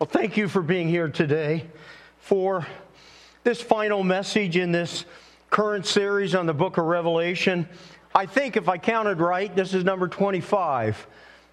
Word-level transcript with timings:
Well, 0.00 0.08
thank 0.08 0.36
you 0.36 0.48
for 0.48 0.60
being 0.60 0.88
here 0.88 1.08
today 1.08 1.66
for 2.18 2.66
this 3.44 3.60
final 3.60 4.02
message 4.02 4.56
in 4.56 4.72
this 4.72 5.04
current 5.50 5.86
series 5.86 6.34
on 6.34 6.46
the 6.46 6.52
book 6.52 6.78
of 6.78 6.84
Revelation. 6.86 7.68
I 8.12 8.26
think, 8.26 8.56
if 8.56 8.68
I 8.68 8.76
counted 8.76 9.20
right, 9.20 9.54
this 9.54 9.72
is 9.72 9.84
number 9.84 10.08
25 10.08 11.06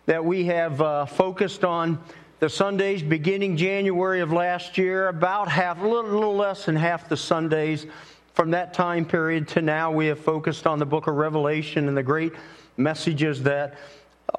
that 0.08 0.26
we 0.26 0.46
have 0.46 0.82
uh, 0.82 1.06
focused 1.06 1.64
on 1.64 2.00
the 2.40 2.50
Sundays 2.50 3.04
beginning 3.04 3.58
January 3.58 4.22
of 4.22 4.34
last 4.34 4.76
year, 4.76 5.10
about 5.10 5.48
half, 5.48 5.80
a 5.80 5.88
little, 5.88 6.10
little 6.10 6.36
less 6.36 6.66
than 6.66 6.76
half 6.76 7.08
the 7.08 7.18
Sundays 7.18 7.86
from 8.34 8.50
that 8.50 8.74
time 8.74 9.06
period 9.06 9.48
to 9.50 9.62
now. 9.62 9.92
We 9.92 10.08
have 10.08 10.20
focused 10.20 10.66
on 10.66 10.80
the 10.80 10.86
book 10.88 11.06
of 11.06 11.14
Revelation 11.14 11.88
and 11.88 11.96
the 11.96 12.02
great 12.02 12.34
messages 12.76 13.44
that 13.44 13.78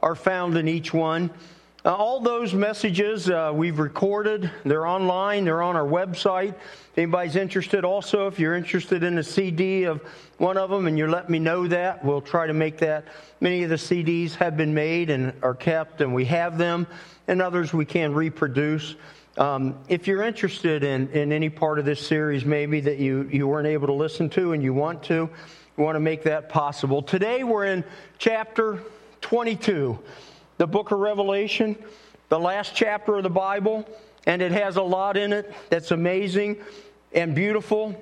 are 0.03 0.17
found 0.17 0.57
in 0.57 0.67
each 0.67 0.93
one. 0.93 1.31
Uh, 1.85 1.93
all 1.93 2.21
those 2.21 2.55
messages 2.55 3.29
uh, 3.29 3.51
we've 3.53 3.81
recorded, 3.81 4.49
they're 4.65 4.87
online, 4.87 5.45
they're 5.45 5.63
on 5.63 5.75
our 5.75 5.85
website. 5.85 6.51
If 6.51 6.99
anybody's 6.99 7.35
interested, 7.35 7.85
also, 7.85 8.29
if 8.29 8.39
you're 8.39 8.55
interested 8.55 9.03
in 9.03 9.19
a 9.19 9.23
CD 9.25 9.83
of 9.83 10.01
one 10.39 10.57
of 10.57 10.71
them 10.71 10.87
and 10.87 10.97
you 10.97 11.09
let 11.09 11.29
me 11.29 11.41
know 11.41 11.67
that, 11.67 12.05
we'll 12.05 12.21
try 12.21 12.47
to 12.47 12.53
make 12.53 12.79
that. 12.79 13.07
Many 13.41 13.65
of 13.65 13.71
the 13.71 13.75
CDs 13.75 14.37
have 14.37 14.57
been 14.57 14.73
made 14.73 15.11
and 15.11 15.33
are 15.43 15.57
kept, 15.57 16.01
and 16.03 16.15
we 16.15 16.25
have 16.27 16.57
them, 16.57 16.87
and 17.27 17.43
others 17.43 17.73
we 17.73 17.85
can 17.85 18.15
reproduce. 18.15 18.95
Um, 19.37 19.77
if 19.89 20.07
you're 20.07 20.23
interested 20.23 20.85
in, 20.85 21.09
in 21.09 21.33
any 21.33 21.51
part 21.51 21.81
of 21.81 21.85
this 21.85 22.07
series, 22.07 22.45
maybe 22.45 22.81
that 22.83 22.99
you, 22.99 23.29
you 23.33 23.49
weren't 23.49 23.67
able 23.67 23.89
to 23.89 23.93
listen 23.93 24.31
to 24.31 24.53
and 24.53 24.63
you 24.63 24.73
want 24.73 25.03
to, 25.05 25.29
we 25.77 25.83
want 25.83 25.97
to 25.97 26.01
make 26.01 26.23
that 26.23 26.49
possible. 26.49 27.03
Today 27.03 27.43
we're 27.43 27.65
in 27.65 27.83
chapter 28.19 28.81
22 29.21 29.99
the 30.63 30.67
book 30.69 30.93
of 30.93 31.01
Revelation, 31.01 31.77
the 32.29 32.39
last 32.39 32.73
chapter 32.73 33.17
of 33.17 33.25
the 33.25 33.29
Bible, 33.29 33.85
and 34.29 34.41
it 34.41 34.53
has 34.53 34.77
a 34.77 34.83
lot 34.83 35.17
in 35.17 35.33
it 35.33 35.53
that's 35.71 35.91
amazing 35.91 36.57
and 37.13 37.35
beautiful. 37.35 38.01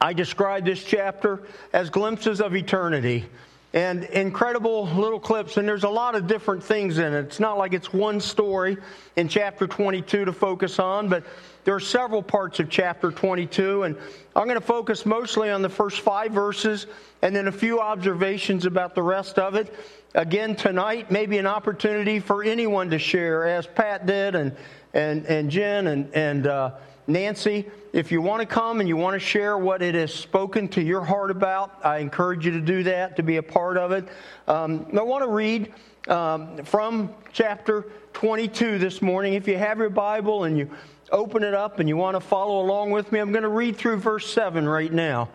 I 0.00 0.14
describe 0.14 0.64
this 0.64 0.82
chapter 0.82 1.42
as 1.74 1.90
glimpses 1.90 2.40
of 2.40 2.56
eternity 2.56 3.26
and 3.74 4.04
incredible 4.04 4.86
little 4.86 5.20
clips, 5.20 5.58
and 5.58 5.68
there's 5.68 5.84
a 5.84 5.88
lot 5.90 6.14
of 6.14 6.26
different 6.26 6.64
things 6.64 6.96
in 6.96 7.12
it. 7.12 7.26
It's 7.26 7.40
not 7.40 7.58
like 7.58 7.74
it's 7.74 7.92
one 7.92 8.18
story 8.18 8.78
in 9.16 9.28
chapter 9.28 9.66
22 9.66 10.24
to 10.24 10.32
focus 10.32 10.78
on, 10.78 11.10
but 11.10 11.22
there 11.64 11.74
are 11.74 11.80
several 11.80 12.22
parts 12.22 12.60
of 12.60 12.70
chapter 12.70 13.10
22, 13.10 13.82
and 13.82 13.94
I'm 14.34 14.46
going 14.46 14.58
to 14.58 14.66
focus 14.66 15.04
mostly 15.04 15.50
on 15.50 15.60
the 15.60 15.68
first 15.68 16.00
five 16.00 16.32
verses 16.32 16.86
and 17.20 17.36
then 17.36 17.46
a 17.46 17.52
few 17.52 17.78
observations 17.78 18.64
about 18.64 18.94
the 18.94 19.02
rest 19.02 19.38
of 19.38 19.54
it 19.54 19.74
again 20.14 20.54
tonight, 20.54 21.10
maybe 21.10 21.38
an 21.38 21.46
opportunity 21.46 22.20
for 22.20 22.42
anyone 22.42 22.90
to 22.90 22.98
share, 22.98 23.46
as 23.46 23.66
Pat 23.66 24.06
did, 24.06 24.34
and 24.34 24.56
and 24.92 25.26
and 25.26 25.50
Jen 25.50 25.88
and 25.88 26.14
and 26.14 26.46
uh, 26.46 26.70
Nancy. 27.06 27.66
If 27.92 28.10
you 28.10 28.20
want 28.22 28.40
to 28.40 28.46
come 28.46 28.80
and 28.80 28.88
you 28.88 28.96
want 28.96 29.14
to 29.14 29.20
share 29.20 29.58
what 29.58 29.82
it 29.82 29.94
has 29.94 30.12
spoken 30.12 30.68
to 30.68 30.82
your 30.82 31.04
heart 31.04 31.30
about, 31.30 31.84
I 31.84 31.98
encourage 31.98 32.44
you 32.44 32.52
to 32.52 32.60
do 32.60 32.82
that 32.84 33.16
to 33.16 33.22
be 33.22 33.36
a 33.36 33.42
part 33.42 33.76
of 33.76 33.92
it. 33.92 34.08
Um, 34.48 34.86
I 34.98 35.02
want 35.02 35.22
to 35.22 35.30
read 35.30 35.72
um, 36.08 36.64
from 36.64 37.14
chapter 37.32 37.86
22 38.14 38.78
this 38.78 39.00
morning. 39.00 39.34
If 39.34 39.46
you 39.46 39.56
have 39.58 39.78
your 39.78 39.90
Bible 39.90 40.44
and 40.44 40.58
you 40.58 40.70
open 41.12 41.44
it 41.44 41.54
up 41.54 41.78
and 41.78 41.88
you 41.88 41.96
want 41.96 42.16
to 42.16 42.20
follow 42.20 42.60
along 42.60 42.90
with 42.90 43.12
me, 43.12 43.20
I'm 43.20 43.30
going 43.30 43.42
to 43.42 43.48
read 43.48 43.76
through 43.76 43.98
verse 43.98 44.28
7 44.32 44.68
right 44.68 44.92
now. 44.92 45.28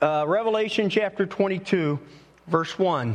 Uh, 0.00 0.24
Revelation 0.26 0.88
chapter 0.88 1.26
22, 1.26 1.98
verse 2.46 2.78
1. 2.78 3.14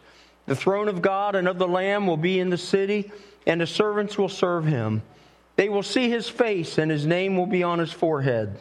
The 0.45 0.55
throne 0.55 0.87
of 0.87 1.01
God 1.01 1.35
and 1.35 1.47
of 1.47 1.57
the 1.57 1.67
Lamb 1.67 2.07
will 2.07 2.17
be 2.17 2.39
in 2.39 2.49
the 2.49 2.57
city, 2.57 3.11
and 3.45 3.61
the 3.61 3.67
servants 3.67 4.17
will 4.17 4.29
serve 4.29 4.65
him. 4.65 5.01
They 5.55 5.69
will 5.69 5.83
see 5.83 6.09
his 6.09 6.27
face, 6.27 6.77
and 6.77 6.89
his 6.89 7.05
name 7.05 7.37
will 7.37 7.45
be 7.45 7.63
on 7.63 7.79
his 7.79 7.91
forehead. 7.91 8.57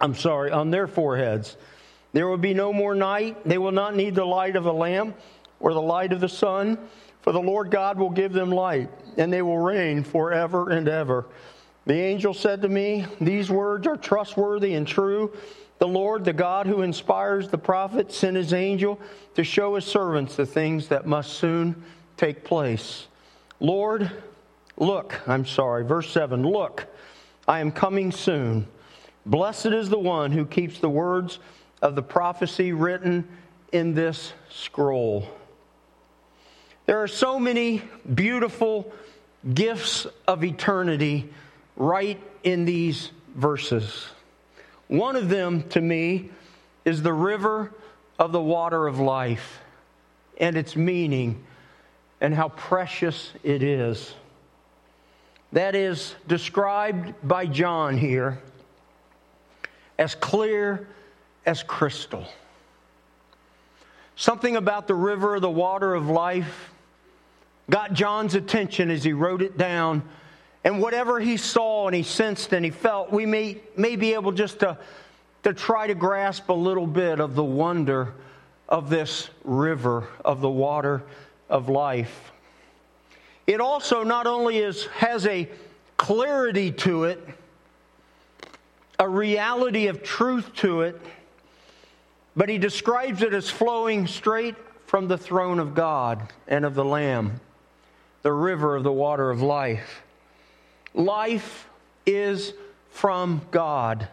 I'm 0.00 0.14
sorry, 0.14 0.50
on 0.50 0.70
their 0.70 0.86
foreheads. 0.86 1.56
There 2.12 2.28
will 2.28 2.36
be 2.36 2.54
no 2.54 2.72
more 2.72 2.94
night. 2.94 3.36
They 3.44 3.58
will 3.58 3.72
not 3.72 3.96
need 3.96 4.14
the 4.14 4.24
light 4.24 4.56
of 4.56 4.66
a 4.66 4.72
lamp 4.72 5.16
or 5.60 5.72
the 5.72 5.82
light 5.82 6.12
of 6.12 6.20
the 6.20 6.28
sun, 6.28 6.78
for 7.22 7.32
the 7.32 7.40
Lord 7.40 7.70
God 7.70 7.98
will 7.98 8.10
give 8.10 8.32
them 8.32 8.50
light, 8.50 8.90
and 9.16 9.32
they 9.32 9.42
will 9.42 9.58
reign 9.58 10.04
forever 10.04 10.70
and 10.70 10.88
ever. 10.88 11.26
The 11.86 11.94
angel 11.94 12.34
said 12.34 12.62
to 12.62 12.68
me, 12.68 13.06
These 13.20 13.50
words 13.50 13.86
are 13.86 13.96
trustworthy 13.96 14.74
and 14.74 14.86
true. 14.86 15.32
The 15.78 15.88
Lord, 15.88 16.24
the 16.24 16.32
God 16.32 16.66
who 16.66 16.82
inspires 16.82 17.48
the 17.48 17.58
prophet, 17.58 18.12
sent 18.12 18.36
his 18.36 18.52
angel 18.52 19.00
to 19.34 19.44
show 19.44 19.74
his 19.74 19.84
servants 19.84 20.36
the 20.36 20.46
things 20.46 20.88
that 20.88 21.06
must 21.06 21.34
soon 21.34 21.82
take 22.16 22.44
place. 22.44 23.06
Lord, 23.60 24.10
look, 24.76 25.20
I'm 25.26 25.46
sorry, 25.46 25.84
verse 25.84 26.10
7 26.10 26.42
Look, 26.42 26.86
I 27.48 27.60
am 27.60 27.72
coming 27.72 28.12
soon. 28.12 28.66
Blessed 29.26 29.66
is 29.66 29.88
the 29.88 29.98
one 29.98 30.32
who 30.32 30.44
keeps 30.44 30.78
the 30.78 30.88
words 30.88 31.38
of 31.82 31.94
the 31.96 32.02
prophecy 32.02 32.72
written 32.72 33.26
in 33.72 33.94
this 33.94 34.32
scroll. 34.50 35.28
There 36.86 37.02
are 37.02 37.08
so 37.08 37.40
many 37.40 37.82
beautiful 38.14 38.92
gifts 39.54 40.06
of 40.28 40.44
eternity 40.44 41.30
right 41.76 42.20
in 42.42 42.64
these 42.66 43.10
verses. 43.34 44.06
One 44.88 45.16
of 45.16 45.28
them, 45.28 45.68
to 45.70 45.80
me, 45.80 46.30
is 46.84 47.02
the 47.02 47.12
river 47.12 47.72
of 48.18 48.32
the 48.32 48.40
water 48.40 48.86
of 48.86 49.00
life 49.00 49.60
and 50.38 50.56
its 50.56 50.76
meaning 50.76 51.44
and 52.20 52.34
how 52.34 52.48
precious 52.50 53.32
it 53.42 53.62
is. 53.62 54.14
That 55.52 55.74
is 55.74 56.14
described 56.26 57.14
by 57.22 57.46
John 57.46 57.96
here 57.96 58.40
as 59.98 60.14
clear 60.14 60.88
as 61.46 61.62
crystal. 61.62 62.26
Something 64.16 64.56
about 64.56 64.86
the 64.86 64.94
river 64.94 65.36
of 65.36 65.42
the 65.42 65.50
water 65.50 65.94
of 65.94 66.08
life 66.08 66.70
got 67.70 67.92
John's 67.92 68.34
attention 68.34 68.90
as 68.90 69.04
he 69.04 69.12
wrote 69.12 69.42
it 69.42 69.56
down 69.56 70.02
and 70.64 70.80
whatever 70.80 71.20
he 71.20 71.36
saw 71.36 71.86
and 71.86 71.94
he 71.94 72.02
sensed 72.02 72.52
and 72.54 72.64
he 72.64 72.70
felt, 72.70 73.12
we 73.12 73.26
may, 73.26 73.58
may 73.76 73.96
be 73.96 74.14
able 74.14 74.32
just 74.32 74.60
to, 74.60 74.78
to 75.42 75.52
try 75.52 75.86
to 75.86 75.94
grasp 75.94 76.48
a 76.48 76.54
little 76.54 76.86
bit 76.86 77.20
of 77.20 77.34
the 77.34 77.44
wonder 77.44 78.14
of 78.68 78.88
this 78.88 79.28
river 79.44 80.08
of 80.24 80.40
the 80.40 80.48
water 80.48 81.02
of 81.50 81.68
life. 81.68 82.32
It 83.46 83.60
also 83.60 84.02
not 84.02 84.26
only 84.26 84.58
is, 84.58 84.86
has 84.86 85.26
a 85.26 85.48
clarity 85.98 86.72
to 86.72 87.04
it, 87.04 87.22
a 88.98 89.06
reality 89.06 89.88
of 89.88 90.02
truth 90.02 90.54
to 90.56 90.80
it, 90.80 90.98
but 92.34 92.48
he 92.48 92.56
describes 92.56 93.22
it 93.22 93.34
as 93.34 93.50
flowing 93.50 94.06
straight 94.06 94.56
from 94.86 95.08
the 95.08 95.18
throne 95.18 95.58
of 95.58 95.74
God 95.74 96.32
and 96.48 96.64
of 96.64 96.74
the 96.74 96.84
Lamb, 96.84 97.40
the 98.22 98.32
river 98.32 98.76
of 98.76 98.82
the 98.82 98.92
water 98.92 99.30
of 99.30 99.42
life. 99.42 100.02
Life 100.94 101.68
is 102.06 102.52
from 102.90 103.42
God. 103.50 104.08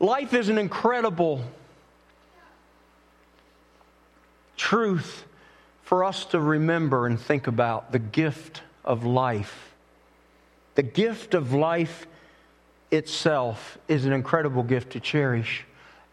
Life 0.00 0.32
is 0.32 0.48
an 0.48 0.58
incredible 0.58 1.42
truth 4.56 5.24
for 5.82 6.04
us 6.04 6.24
to 6.26 6.40
remember 6.40 7.06
and 7.06 7.20
think 7.20 7.46
about 7.46 7.92
the 7.92 7.98
gift 7.98 8.62
of 8.84 9.04
life. 9.04 9.74
The 10.74 10.82
gift 10.82 11.34
of 11.34 11.52
life 11.52 12.06
itself 12.90 13.78
is 13.88 14.04
an 14.04 14.12
incredible 14.12 14.62
gift 14.62 14.92
to 14.92 15.00
cherish. 15.00 15.64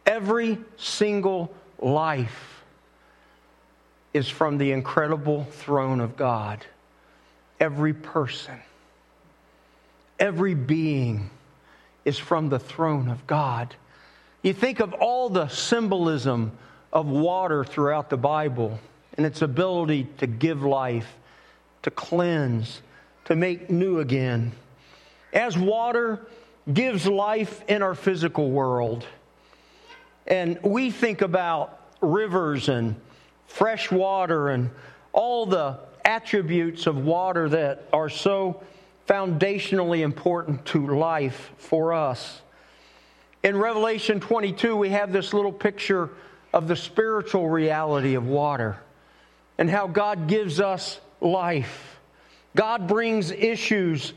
Every 0.06 0.58
single 0.78 1.54
life 1.80 2.64
is 4.14 4.30
from 4.30 4.58
the 4.58 4.72
incredible 4.72 5.44
throne 5.52 6.00
of 6.00 6.16
God. 6.16 6.66
Every 7.60 7.94
person. 7.94 8.60
Every 10.20 10.54
being 10.54 11.30
is 12.06 12.18
from 12.18 12.50
the 12.50 12.60
throne 12.60 13.10
of 13.10 13.26
God. 13.28 13.76
You 14.42 14.54
think 14.54 14.80
of 14.80 14.94
all 14.94 15.30
the 15.30 15.48
symbolism 15.48 16.52
of 16.94 17.08
water 17.08 17.64
throughout 17.64 18.10
the 18.10 18.18
Bible 18.18 18.80
and 19.18 19.26
its 19.26 19.42
ability 19.42 20.08
to 20.20 20.28
give 20.28 20.64
life, 20.64 21.16
to 21.82 21.92
cleanse, 21.92 22.82
to 23.26 23.36
make 23.36 23.70
new 23.70 24.00
again. 24.00 24.52
As 25.34 25.58
water 25.58 26.26
gives 26.72 27.06
life 27.06 27.64
in 27.68 27.82
our 27.82 27.96
physical 27.96 28.52
world, 28.52 29.06
and 30.28 30.60
we 30.64 30.92
think 30.92 31.22
about 31.22 31.80
rivers 32.02 32.70
and 32.70 32.96
fresh 33.48 33.92
water 33.92 34.50
and 34.50 34.70
all 35.12 35.46
the 35.46 35.80
attributes 36.04 36.88
of 36.88 36.98
water 36.98 37.50
that 37.50 37.84
are 37.92 38.10
so 38.10 38.62
foundationally 39.08 40.02
important 40.02 40.66
to 40.66 40.96
life 40.96 41.52
for 41.58 41.94
us. 41.94 42.42
In 43.44 43.58
Revelation 43.58 44.20
22, 44.20 44.76
we 44.76 44.90
have 44.90 45.12
this 45.12 45.34
little 45.34 45.52
picture 45.52 46.10
of 46.52 46.68
the 46.68 46.76
spiritual 46.76 47.48
reality 47.50 48.16
of 48.16 48.26
water 48.26 48.78
and 49.58 49.70
how 49.70 49.88
God 49.88 50.28
gives 50.28 50.60
us 50.60 51.00
life. 51.22 52.00
God 52.56 52.88
brings 52.88 53.32
issues 53.32 54.14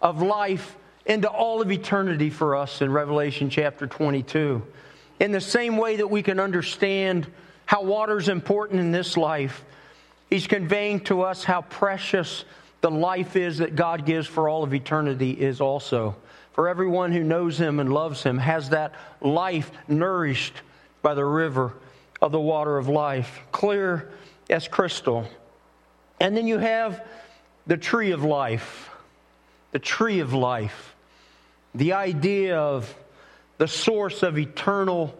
of 0.00 0.22
life 0.22 0.76
into 1.06 1.28
all 1.28 1.62
of 1.62 1.70
eternity 1.70 2.30
for 2.30 2.56
us 2.56 2.82
in 2.82 2.90
Revelation 2.90 3.48
chapter 3.48 3.86
22. 3.86 4.62
In 5.20 5.32
the 5.32 5.40
same 5.40 5.76
way 5.76 5.96
that 5.96 6.06
we 6.06 6.22
can 6.22 6.40
understand 6.40 7.26
how 7.66 7.82
water 7.82 8.18
is 8.18 8.28
important 8.28 8.80
in 8.80 8.92
this 8.92 9.16
life, 9.16 9.64
He's 10.30 10.46
conveying 10.46 11.00
to 11.04 11.22
us 11.22 11.44
how 11.44 11.62
precious 11.62 12.44
the 12.80 12.90
life 12.90 13.36
is 13.36 13.58
that 13.58 13.76
God 13.76 14.06
gives 14.06 14.26
for 14.26 14.48
all 14.48 14.62
of 14.62 14.72
eternity 14.72 15.32
is 15.32 15.60
also. 15.60 16.16
For 16.52 16.68
everyone 16.68 17.12
who 17.12 17.22
knows 17.22 17.58
Him 17.58 17.80
and 17.80 17.92
loves 17.92 18.22
Him 18.22 18.38
has 18.38 18.70
that 18.70 18.94
life 19.20 19.70
nourished 19.86 20.54
by 21.02 21.14
the 21.14 21.24
river 21.24 21.72
of 22.20 22.32
the 22.32 22.40
water 22.40 22.78
of 22.78 22.88
life, 22.88 23.40
clear 23.52 24.10
as 24.50 24.66
crystal. 24.68 25.28
And 26.20 26.36
then 26.36 26.46
you 26.46 26.58
have 26.58 27.04
the 27.66 27.76
tree 27.76 28.10
of 28.10 28.24
life. 28.24 28.90
The 29.72 29.78
tree 29.78 30.20
of 30.20 30.32
life. 30.32 30.96
The 31.74 31.92
idea 31.92 32.58
of 32.58 32.92
the 33.58 33.68
source 33.68 34.22
of 34.22 34.38
eternal 34.38 35.16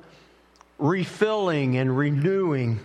refilling 0.79 1.77
and 1.77 1.97
renewing. 1.97 2.81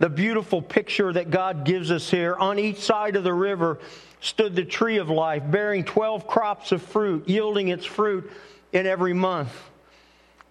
The 0.00 0.08
beautiful 0.08 0.62
picture 0.62 1.12
that 1.12 1.30
God 1.30 1.64
gives 1.64 1.90
us 1.90 2.10
here. 2.10 2.34
On 2.34 2.58
each 2.58 2.78
side 2.78 3.16
of 3.16 3.22
the 3.22 3.34
river 3.34 3.78
stood 4.20 4.56
the 4.56 4.64
tree 4.64 4.96
of 4.96 5.10
life, 5.10 5.42
bearing 5.50 5.84
12 5.84 6.26
crops 6.26 6.72
of 6.72 6.82
fruit, 6.82 7.28
yielding 7.28 7.68
its 7.68 7.84
fruit 7.84 8.30
in 8.72 8.86
every 8.86 9.12
month. 9.12 9.52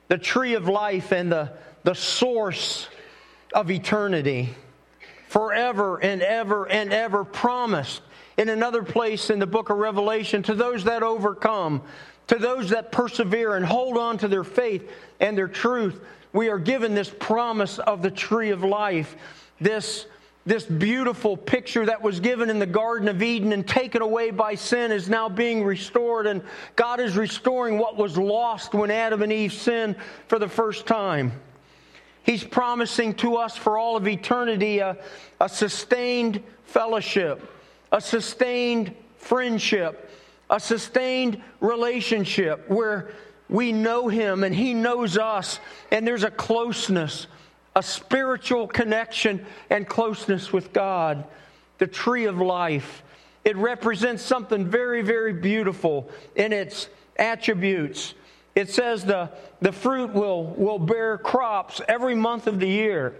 The 0.07 0.19
tree 0.19 0.53
of 0.53 0.67
life 0.67 1.11
and 1.11 1.31
the, 1.31 1.51
the 1.83 1.95
source 1.95 2.87
of 3.51 3.71
eternity, 3.71 4.49
forever 5.27 5.97
and 5.97 6.21
ever 6.21 6.67
and 6.67 6.93
ever 6.93 7.23
promised 7.23 8.01
in 8.37 8.49
another 8.49 8.83
place 8.83 9.29
in 9.29 9.39
the 9.39 9.47
book 9.47 9.69
of 9.69 9.77
Revelation 9.77 10.43
to 10.43 10.53
those 10.53 10.83
that 10.85 11.03
overcome, 11.03 11.81
to 12.29 12.37
those 12.37 12.69
that 12.69 12.91
persevere 12.91 13.55
and 13.55 13.65
hold 13.65 13.97
on 13.97 14.17
to 14.19 14.27
their 14.27 14.43
faith 14.43 14.89
and 15.19 15.37
their 15.37 15.47
truth 15.47 15.99
we 16.31 16.49
are 16.49 16.59
given 16.59 16.93
this 16.93 17.09
promise 17.09 17.79
of 17.79 18.01
the 18.01 18.11
tree 18.11 18.51
of 18.51 18.63
life, 18.63 19.15
this, 19.59 20.05
this 20.45 20.63
beautiful 20.63 21.35
picture 21.35 21.85
that 21.85 22.01
was 22.01 22.19
given 22.19 22.49
in 22.49 22.59
the 22.59 22.67
Garden 22.67 23.07
of 23.07 23.23
Eden 23.23 23.51
and 23.51 23.67
taken 23.67 24.01
away 24.01 24.29
by 24.29 24.55
sin 24.55 24.91
is 24.91 25.09
now 25.09 25.27
being 25.27 25.63
restored, 25.63 26.27
and 26.27 26.43
God 26.75 26.99
is 26.99 27.17
restoring 27.17 27.79
what 27.79 27.97
was 27.97 28.17
lost 28.17 28.73
when 28.73 28.91
Adam 28.91 29.23
and 29.23 29.33
Eve 29.33 29.53
sinned 29.53 29.95
for 30.27 30.37
the 30.37 30.47
first 30.47 30.85
time. 30.85 31.31
He's 32.21 32.43
promising 32.43 33.15
to 33.15 33.37
us 33.37 33.57
for 33.57 33.77
all 33.77 33.95
of 33.95 34.07
eternity 34.07 34.79
a, 34.79 34.97
a 35.39 35.49
sustained 35.49 36.43
fellowship, 36.65 37.51
a 37.91 37.99
sustained 37.99 38.95
friendship, 39.17 40.11
a 40.49 40.59
sustained 40.59 41.41
relationship 41.59 42.69
where 42.69 43.11
we 43.49 43.71
know 43.71 44.07
Him 44.07 44.43
and 44.43 44.53
He 44.53 44.73
knows 44.73 45.17
us, 45.17 45.59
and 45.91 46.07
there's 46.07 46.23
a 46.23 46.31
closeness, 46.31 47.27
a 47.75 47.83
spiritual 47.83 48.67
connection 48.67 49.45
and 49.69 49.87
closeness 49.87 50.53
with 50.53 50.73
God. 50.73 51.25
The 51.77 51.87
tree 51.87 52.25
of 52.25 52.39
life. 52.39 53.03
It 53.45 53.55
represents 53.55 54.21
something 54.21 54.67
very, 54.67 55.01
very 55.01 55.33
beautiful 55.33 56.09
in 56.35 56.51
its 56.51 56.89
attributes. 57.17 58.13
It 58.53 58.69
says 58.69 59.05
the, 59.05 59.29
the 59.61 59.71
fruit 59.71 60.13
will, 60.13 60.45
will 60.57 60.79
bear 60.79 61.17
crops 61.17 61.79
every 61.87 62.15
month 62.15 62.47
of 62.47 62.59
the 62.59 62.67
year. 62.67 63.15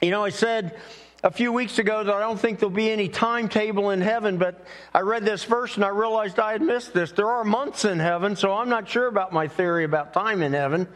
You 0.00 0.10
know, 0.10 0.24
I 0.24 0.30
said 0.30 0.78
a 1.22 1.30
few 1.30 1.52
weeks 1.52 1.78
ago 1.78 2.04
that 2.04 2.14
I 2.14 2.20
don't 2.20 2.38
think 2.38 2.58
there'll 2.58 2.74
be 2.74 2.90
any 2.90 3.08
timetable 3.08 3.90
in 3.90 4.00
heaven, 4.00 4.36
but 4.36 4.66
I 4.92 5.00
read 5.00 5.24
this 5.24 5.44
verse 5.44 5.76
and 5.76 5.84
I 5.84 5.88
realized 5.88 6.38
I 6.38 6.52
had 6.52 6.62
missed 6.62 6.92
this. 6.92 7.12
There 7.12 7.30
are 7.30 7.44
months 7.44 7.84
in 7.84 7.98
heaven, 7.98 8.36
so 8.36 8.52
I'm 8.52 8.68
not 8.68 8.88
sure 8.88 9.06
about 9.06 9.32
my 9.32 9.48
theory 9.48 9.84
about 9.84 10.12
time 10.12 10.42
in 10.42 10.52
heaven. 10.52 10.88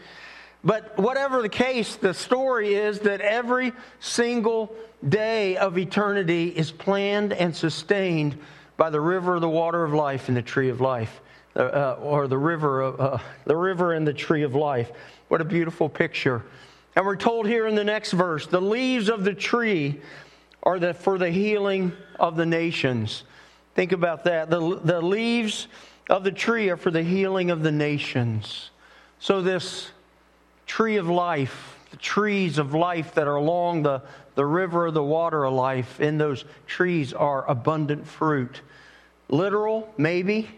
But 0.63 0.99
whatever 0.99 1.41
the 1.41 1.49
case, 1.49 1.97
the 1.97 2.13
story 2.13 2.75
is 2.75 3.01
that 3.01 3.23
every 3.23 3.73
single 3.99 4.75
day 5.07 5.57
of 5.57 5.79
eternity 5.79 6.49
is 6.49 6.71
planned 6.71 7.33
and 7.33 7.57
sustained 7.57 8.39
by 8.77 8.91
the 8.91 9.01
river 9.01 9.41
the 9.41 9.49
water 9.49 9.83
of 9.83 9.95
life 9.95 10.29
and 10.29 10.37
the 10.37 10.43
tree 10.43 10.69
of 10.69 10.81
life, 10.81 11.21
uh, 11.57 11.61
uh 11.61 11.99
or 12.01 12.29
the 12.29 12.37
river, 12.37 12.85
uh, 12.85 13.19
the 13.47 13.57
river 13.57 13.95
and 13.95 14.07
the 14.07 14.13
tree 14.13 14.43
of 14.43 14.55
life. 14.55 14.91
What 15.29 15.41
a 15.41 15.45
beautiful 15.45 15.89
picture. 15.89 16.45
And 16.97 17.07
we're 17.07 17.17
told 17.17 17.47
here 17.47 17.67
in 17.67 17.75
the 17.75 17.85
next 17.85 18.13
verse 18.13 18.47
the 18.47 18.61
leaves 18.61 19.09
of 19.09 19.25
the 19.25 19.35
tree 19.35 20.01
are 20.63 20.79
the, 20.79 20.95
for 20.95 21.19
the 21.19 21.31
healing 21.31 21.93
of 22.19 22.37
the 22.37 22.47
nations. 22.47 23.25
Think 23.75 23.93
about 23.93 24.25
that. 24.25 24.51
The, 24.51 24.81
the 24.83 25.01
leaves 25.01 25.69
of 26.09 26.25
the 26.25 26.33
tree 26.33 26.69
are 26.71 26.77
for 26.77 26.91
the 26.91 27.03
healing 27.03 27.51
of 27.51 27.63
the 27.63 27.73
nations. 27.73 28.71
So, 29.21 29.43
this 29.43 29.91
tree 30.67 30.97
of 30.97 31.09
life, 31.09 31.79
the 31.91 31.97
trees 31.97 32.59
of 32.59 32.75
life 32.75 33.15
that 33.15 33.27
are 33.27 33.37
along 33.37 33.83
the, 33.83 34.03
the 34.35 34.45
river 34.45 34.87
of 34.87 34.95
the 34.95 35.03
water 35.03 35.45
of 35.45 35.53
life, 35.53 36.01
in 36.01 36.19
those 36.19 36.45
trees 36.67 37.13
are 37.13 37.49
abundant 37.49 38.07
fruit. 38.07 38.61
Literal, 39.29 39.93
maybe. 39.97 40.51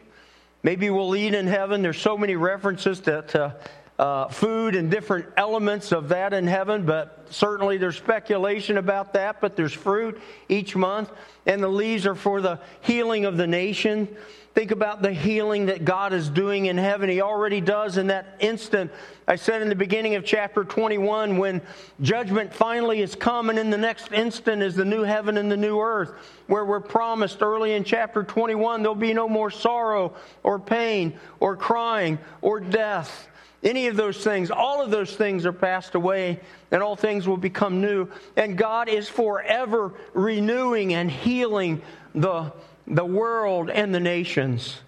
Maybe 0.62 0.90
we'll 0.90 1.14
eat 1.17 1.35
in 1.35 1.46
heaven. 1.46 1.82
There's 1.82 2.00
so 2.00 2.17
many 2.17 2.37
references 2.37 3.00
to, 3.00 3.23
to 3.23 3.44
uh, 3.44 3.52
uh, 3.98 4.28
food 4.28 4.74
and 4.74 4.90
different 4.90 5.26
elements 5.36 5.92
of 5.92 6.08
that 6.08 6.32
in 6.32 6.46
heaven, 6.46 6.84
but 6.84 7.26
certainly 7.30 7.76
there's 7.76 7.96
speculation 7.96 8.78
about 8.78 9.12
that. 9.12 9.40
But 9.40 9.56
there's 9.56 9.72
fruit 9.72 10.20
each 10.48 10.74
month, 10.74 11.10
and 11.46 11.62
the 11.62 11.68
leaves 11.68 12.06
are 12.06 12.14
for 12.14 12.40
the 12.40 12.58
healing 12.80 13.24
of 13.24 13.36
the 13.36 13.46
nation. 13.46 14.08
Think 14.54 14.70
about 14.70 15.00
the 15.00 15.12
healing 15.12 15.66
that 15.66 15.87
God 15.87 16.12
is 16.12 16.28
doing 16.28 16.66
in 16.66 16.76
heaven. 16.76 17.08
He 17.08 17.22
already 17.22 17.62
does 17.62 17.96
in 17.96 18.08
that 18.08 18.37
instant. 18.38 18.90
I 19.26 19.37
said 19.37 19.62
in 19.62 19.70
the 19.70 19.75
beginning 19.75 20.14
of 20.14 20.26
chapter 20.26 20.62
21 20.62 21.38
when 21.38 21.62
judgment 22.02 22.52
finally 22.52 23.00
is 23.00 23.14
come, 23.14 23.49
and 23.49 23.58
in 23.58 23.70
the 23.70 23.78
next 23.78 24.12
instant 24.12 24.61
is 24.61 24.75
the 24.75 24.84
new 24.84 25.04
heaven 25.04 25.38
and 25.38 25.50
the 25.50 25.56
new 25.56 25.80
earth, 25.80 26.12
where 26.49 26.66
we're 26.66 26.80
promised 26.80 27.40
early 27.40 27.72
in 27.72 27.82
chapter 27.82 28.22
21 28.22 28.82
there'll 28.82 28.94
be 28.94 29.14
no 29.14 29.26
more 29.26 29.50
sorrow 29.50 30.14
or 30.42 30.58
pain 30.58 31.18
or 31.40 31.56
crying 31.56 32.18
or 32.42 32.61
death 32.61 33.28
any 33.62 33.87
of 33.87 33.97
those 33.97 34.23
things, 34.23 34.50
all 34.50 34.83
of 34.83 34.90
those 34.90 35.14
things 35.14 35.47
are 35.47 35.52
passed 35.52 35.95
away, 35.95 36.40
and 36.71 36.83
all 36.83 36.97
things 36.97 37.28
will 37.28 37.37
become 37.37 37.81
new. 37.81 38.09
And 38.37 38.59
God 38.59 38.88
is 38.88 39.09
forever 39.09 39.95
renewing 40.14 40.95
and 40.95 41.11
healing 41.11 41.83
the, 42.14 42.52
the 42.87 43.04
world 43.04 43.71
and 43.71 43.95
the 43.95 44.00
nations, 44.00 44.81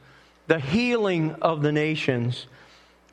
the 0.49 0.59
healing 0.59 1.37
of 1.41 1.63
the 1.63 1.73
nations. 1.73 2.47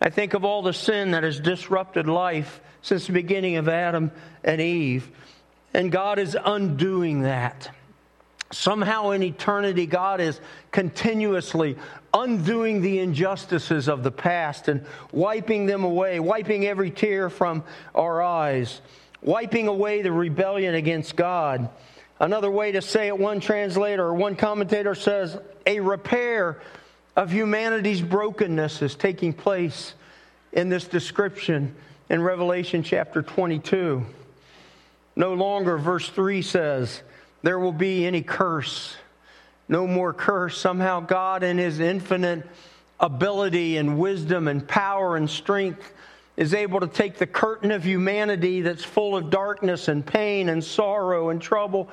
I 0.02 0.10
think 0.10 0.34
of 0.34 0.44
all 0.44 0.64
the 0.64 0.74
sin 0.74 1.12
that 1.12 1.24
has 1.24 1.40
disrupted 1.40 2.08
life 2.08 2.60
since 2.82 3.06
the 3.06 3.14
beginning 3.14 3.58
of 3.58 3.70
Adam 3.70 4.12
and 4.44 4.60
Eve, 4.60 5.10
and 5.76 5.92
God 5.92 6.18
is 6.18 6.36
undoing 6.44 7.22
that. 7.22 7.70
Somehow 8.52 9.12
in 9.12 9.24
eternity, 9.24 9.86
God 9.86 10.20
is 10.20 10.40
continuously 10.72 11.78
undoing 12.14 12.82
the 12.82 13.00
injustices 13.00 13.88
of 13.88 14.04
the 14.04 14.12
past 14.12 14.68
and 14.68 14.86
wiping 15.12 15.66
them 15.66 15.84
away, 15.84 16.20
wiping 16.20 16.66
every 16.66 16.92
tear 16.92 17.30
from 17.30 17.64
our 17.96 18.22
eyes, 18.22 18.82
wiping 19.22 19.68
away 19.68 20.02
the 20.02 20.12
rebellion 20.12 20.76
against 20.76 21.16
God. 21.16 21.70
Another 22.20 22.52
way 22.52 22.74
to 22.74 22.82
say 22.82 23.08
it, 23.08 23.18
one 23.18 23.40
translator 23.40 24.04
or 24.04 24.14
one 24.14 24.36
commentator 24.36 24.96
says, 24.96 25.38
a 25.66 25.80
repair 25.80 26.62
of 27.16 27.32
humanity's 27.32 28.02
brokenness 28.02 28.82
is 28.82 28.96
taking 28.96 29.34
place 29.34 29.94
in 30.52 30.70
this 30.70 30.86
description 30.86 31.74
in 32.10 32.22
Revelation 32.22 32.84
chapter 32.84 33.22
22. 33.22 34.06
No 35.16 35.34
longer, 35.34 35.78
verse 35.78 36.10
3 36.10 36.42
says, 36.42 37.02
there 37.44 37.60
will 37.60 37.72
be 37.72 38.06
any 38.06 38.22
curse. 38.22 38.96
No 39.68 39.88
more 39.88 40.14
curse. 40.14 40.58
Somehow, 40.58 41.00
God, 41.00 41.44
in 41.44 41.58
His 41.58 41.80
infinite 41.80 42.46
ability 43.00 43.78
and 43.78 43.98
wisdom 43.98 44.48
and 44.48 44.68
power 44.68 45.16
and 45.16 45.30
strength, 45.30 45.94
is 46.38 46.54
able 46.54 46.80
to 46.80 46.88
take 46.88 47.18
the 47.18 47.28
curtain 47.28 47.72
of 47.72 47.84
humanity 47.84 48.62
that's 48.62 48.84
full 48.84 49.16
of 49.18 49.30
darkness 49.30 49.88
and 49.88 50.06
pain 50.06 50.50
and 50.50 50.64
sorrow 50.64 51.30
and 51.30 51.42
trouble 51.42 51.90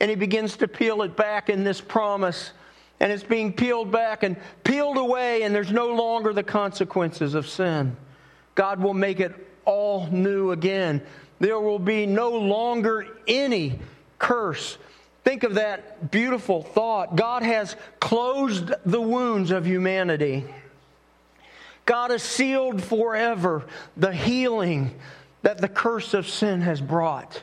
and 0.00 0.10
he 0.10 0.16
begins 0.16 0.56
to 0.58 0.68
peel 0.68 1.02
it 1.02 1.16
back 1.16 1.48
in 1.48 1.64
this 1.64 1.80
promise. 1.80 2.52
And 3.00 3.12
it's 3.12 3.22
being 3.22 3.52
peeled 3.52 3.90
back 3.90 4.22
and 4.22 4.36
peeled 4.64 4.96
away, 4.96 5.42
and 5.42 5.54
there's 5.54 5.72
no 5.72 5.88
longer 5.88 6.32
the 6.32 6.42
consequences 6.42 7.34
of 7.34 7.46
sin. 7.46 7.96
God 8.54 8.80
will 8.80 8.94
make 8.94 9.20
it 9.20 9.34
all 9.66 10.06
new 10.10 10.52
again. 10.52 11.02
There 11.38 11.60
will 11.60 11.78
be 11.78 12.06
no 12.06 12.30
longer 12.30 13.06
any 13.28 13.78
curse. 14.18 14.78
Think 15.24 15.42
of 15.42 15.54
that 15.54 16.10
beautiful 16.10 16.62
thought. 16.62 17.16
God 17.16 17.42
has 17.42 17.76
closed 18.00 18.72
the 18.84 19.00
wounds 19.00 19.50
of 19.50 19.66
humanity. 19.66 20.44
God 21.84 22.10
has 22.10 22.22
sealed 22.22 22.82
forever 22.82 23.64
the 23.96 24.12
healing 24.12 24.94
that 25.42 25.58
the 25.58 25.68
curse 25.68 26.14
of 26.14 26.28
sin 26.28 26.60
has 26.60 26.80
brought. 26.80 27.42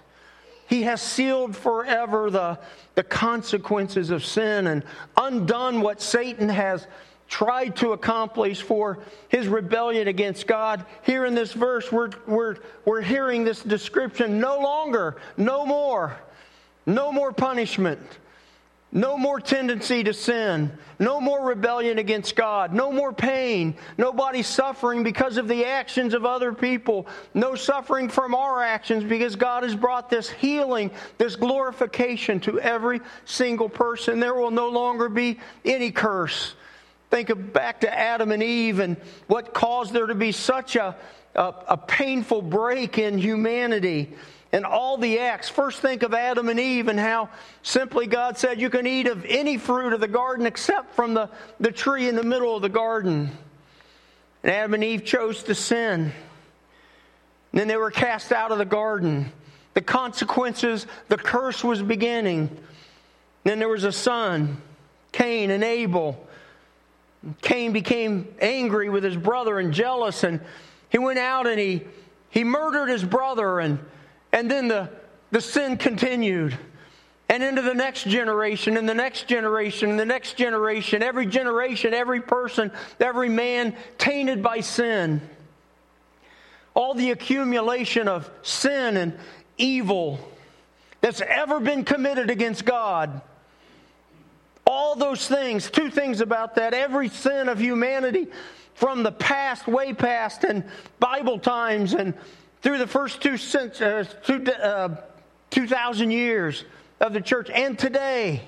He 0.67 0.83
has 0.83 1.01
sealed 1.01 1.55
forever 1.55 2.29
the, 2.29 2.59
the 2.95 3.03
consequences 3.03 4.09
of 4.09 4.25
sin 4.25 4.67
and 4.67 4.83
undone 5.17 5.81
what 5.81 6.01
Satan 6.01 6.49
has 6.49 6.87
tried 7.27 7.75
to 7.77 7.93
accomplish 7.93 8.61
for 8.61 8.99
his 9.29 9.47
rebellion 9.47 10.07
against 10.07 10.47
God. 10.47 10.85
Here 11.03 11.25
in 11.25 11.35
this 11.35 11.53
verse, 11.53 11.91
we're, 11.91 12.11
we're, 12.27 12.57
we're 12.85 13.01
hearing 13.01 13.43
this 13.43 13.63
description 13.63 14.39
no 14.39 14.59
longer, 14.59 15.17
no 15.37 15.65
more, 15.65 16.17
no 16.85 17.11
more 17.11 17.31
punishment. 17.31 18.01
No 18.95 19.17
more 19.17 19.39
tendency 19.39 20.03
to 20.03 20.13
sin. 20.13 20.71
No 20.99 21.19
more 21.19 21.43
rebellion 21.43 21.97
against 21.97 22.35
God. 22.35 22.73
No 22.73 22.91
more 22.91 23.11
pain. 23.11 23.73
Nobody 23.97 24.43
suffering 24.43 25.01
because 25.01 25.37
of 25.37 25.47
the 25.47 25.65
actions 25.65 26.13
of 26.13 26.27
other 26.27 26.53
people. 26.53 27.07
No 27.33 27.55
suffering 27.55 28.07
from 28.07 28.35
our 28.35 28.61
actions 28.61 29.03
because 29.03 29.35
God 29.35 29.63
has 29.63 29.75
brought 29.75 30.11
this 30.11 30.29
healing, 30.29 30.91
this 31.17 31.35
glorification 31.35 32.39
to 32.41 32.59
every 32.59 33.01
single 33.25 33.67
person. 33.67 34.19
There 34.19 34.35
will 34.35 34.51
no 34.51 34.69
longer 34.69 35.09
be 35.09 35.39
any 35.65 35.89
curse. 35.89 36.53
Think 37.09 37.31
of 37.31 37.51
back 37.51 37.81
to 37.81 37.91
Adam 37.91 38.31
and 38.31 38.43
Eve 38.43 38.77
and 38.77 38.95
what 39.25 39.55
caused 39.55 39.91
there 39.91 40.05
to 40.05 40.15
be 40.15 40.31
such 40.31 40.75
a, 40.75 40.95
a, 41.33 41.53
a 41.69 41.77
painful 41.77 42.43
break 42.43 42.99
in 42.99 43.17
humanity 43.17 44.13
and 44.53 44.65
all 44.65 44.97
the 44.97 45.17
acts. 45.19 45.49
First, 45.49 45.81
think 45.81 46.03
of 46.03 46.13
Adam 46.13 46.47
and 46.47 46.59
Eve 46.59 46.87
and 46.87 46.99
how 46.99 47.29
simply 47.63 48.05
God 48.05 48.37
said, 48.37 48.61
You 48.61 48.69
can 48.69 48.85
eat 48.85 49.07
of 49.07 49.25
any 49.25 49.57
fruit 49.57 49.93
of 49.93 49.99
the 49.99 50.07
garden 50.07 50.45
except 50.45 50.95
from 50.95 51.15
the, 51.15 51.29
the 51.59 51.71
tree 51.71 52.07
in 52.07 52.15
the 52.15 52.23
middle 52.23 52.55
of 52.55 52.61
the 52.61 52.69
garden. 52.69 53.31
And 54.43 54.51
Adam 54.51 54.75
and 54.75 54.83
Eve 54.83 55.03
chose 55.03 55.41
to 55.43 55.55
sin. 55.55 56.11
And 57.51 57.59
then 57.59 57.67
they 57.67 57.77
were 57.77 57.91
cast 57.91 58.31
out 58.31 58.51
of 58.51 58.59
the 58.59 58.65
garden. 58.65 59.31
The 59.73 59.81
consequences, 59.81 60.85
the 61.09 61.17
curse 61.17 61.63
was 61.63 61.81
beginning. 61.81 62.41
And 62.49 62.59
then 63.43 63.59
there 63.59 63.69
was 63.69 63.83
a 63.85 63.91
son, 63.91 64.61
Cain 65.11 65.49
and 65.49 65.63
Abel. 65.63 66.27
Cain 67.41 67.73
became 67.73 68.27
angry 68.39 68.89
with 68.89 69.03
his 69.03 69.17
brother 69.17 69.57
and 69.57 69.73
jealous, 69.73 70.23
and 70.23 70.41
he 70.89 70.99
went 70.99 71.17
out 71.17 71.47
and 71.47 71.59
he, 71.59 71.81
he 72.29 72.43
murdered 72.43 72.89
his 72.89 73.03
brother 73.03 73.59
and 73.59 73.79
and 74.33 74.49
then 74.51 74.67
the, 74.67 74.89
the 75.31 75.39
sin 75.39 75.77
continued. 75.77 76.57
And 77.29 77.41
into 77.41 77.61
the 77.61 77.73
next 77.73 78.03
generation, 78.03 78.75
and 78.75 78.89
the 78.89 78.93
next 78.93 79.27
generation, 79.27 79.91
and 79.91 79.99
the 79.99 80.05
next 80.05 80.35
generation, 80.35 81.01
every 81.01 81.25
generation, 81.25 81.93
every 81.93 82.19
person, 82.19 82.71
every 82.99 83.29
man 83.29 83.75
tainted 83.97 84.43
by 84.43 84.59
sin. 84.59 85.21
All 86.73 86.93
the 86.93 87.11
accumulation 87.11 88.07
of 88.07 88.29
sin 88.41 88.97
and 88.97 89.17
evil 89.57 90.19
that's 91.01 91.21
ever 91.21 91.59
been 91.59 91.85
committed 91.85 92.29
against 92.29 92.65
God. 92.65 93.21
All 94.67 94.95
those 94.95 95.27
things, 95.27 95.69
two 95.69 95.89
things 95.89 96.21
about 96.21 96.55
that. 96.55 96.73
Every 96.73 97.09
sin 97.09 97.47
of 97.49 97.59
humanity 97.59 98.27
from 98.73 99.03
the 99.03 99.11
past, 99.11 99.67
way 99.67 99.93
past, 99.93 100.43
and 100.43 100.63
Bible 100.99 101.39
times, 101.39 101.93
and 101.93 102.13
through 102.63 102.77
the 102.79 102.87
first 102.87 103.21
two, 103.21 103.35
uh, 103.35 104.03
two 104.23 104.51
uh, 104.51 104.95
2,000 105.51 106.09
years 106.09 106.65
of 106.99 107.13
the 107.13 107.21
church 107.21 107.49
and 107.49 107.77
today. 107.77 108.41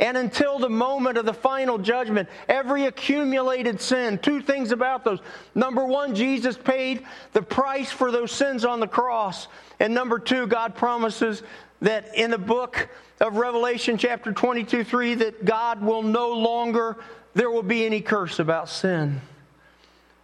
And 0.00 0.16
until 0.16 0.58
the 0.58 0.68
moment 0.68 1.18
of 1.18 1.24
the 1.24 1.32
final 1.32 1.78
judgment, 1.78 2.28
every 2.48 2.84
accumulated 2.84 3.80
sin, 3.80 4.18
two 4.18 4.40
things 4.40 4.70
about 4.70 5.04
those. 5.04 5.20
Number 5.54 5.84
one, 5.84 6.14
Jesus 6.14 6.56
paid 6.56 7.04
the 7.32 7.42
price 7.42 7.90
for 7.90 8.12
those 8.12 8.30
sins 8.30 8.64
on 8.64 8.78
the 8.78 8.86
cross. 8.86 9.48
And 9.80 9.94
number 9.94 10.18
two, 10.18 10.46
God 10.46 10.76
promises 10.76 11.42
that 11.80 12.14
in 12.14 12.30
the 12.30 12.38
book 12.38 12.88
of 13.20 13.36
Revelation, 13.36 13.98
chapter 13.98 14.32
22 14.32 14.84
3, 14.84 15.14
that 15.14 15.44
God 15.44 15.82
will 15.82 16.02
no 16.02 16.30
longer, 16.30 16.96
there 17.34 17.50
will 17.50 17.64
be 17.64 17.84
any 17.84 18.00
curse 18.00 18.38
about 18.38 18.68
sin. 18.68 19.20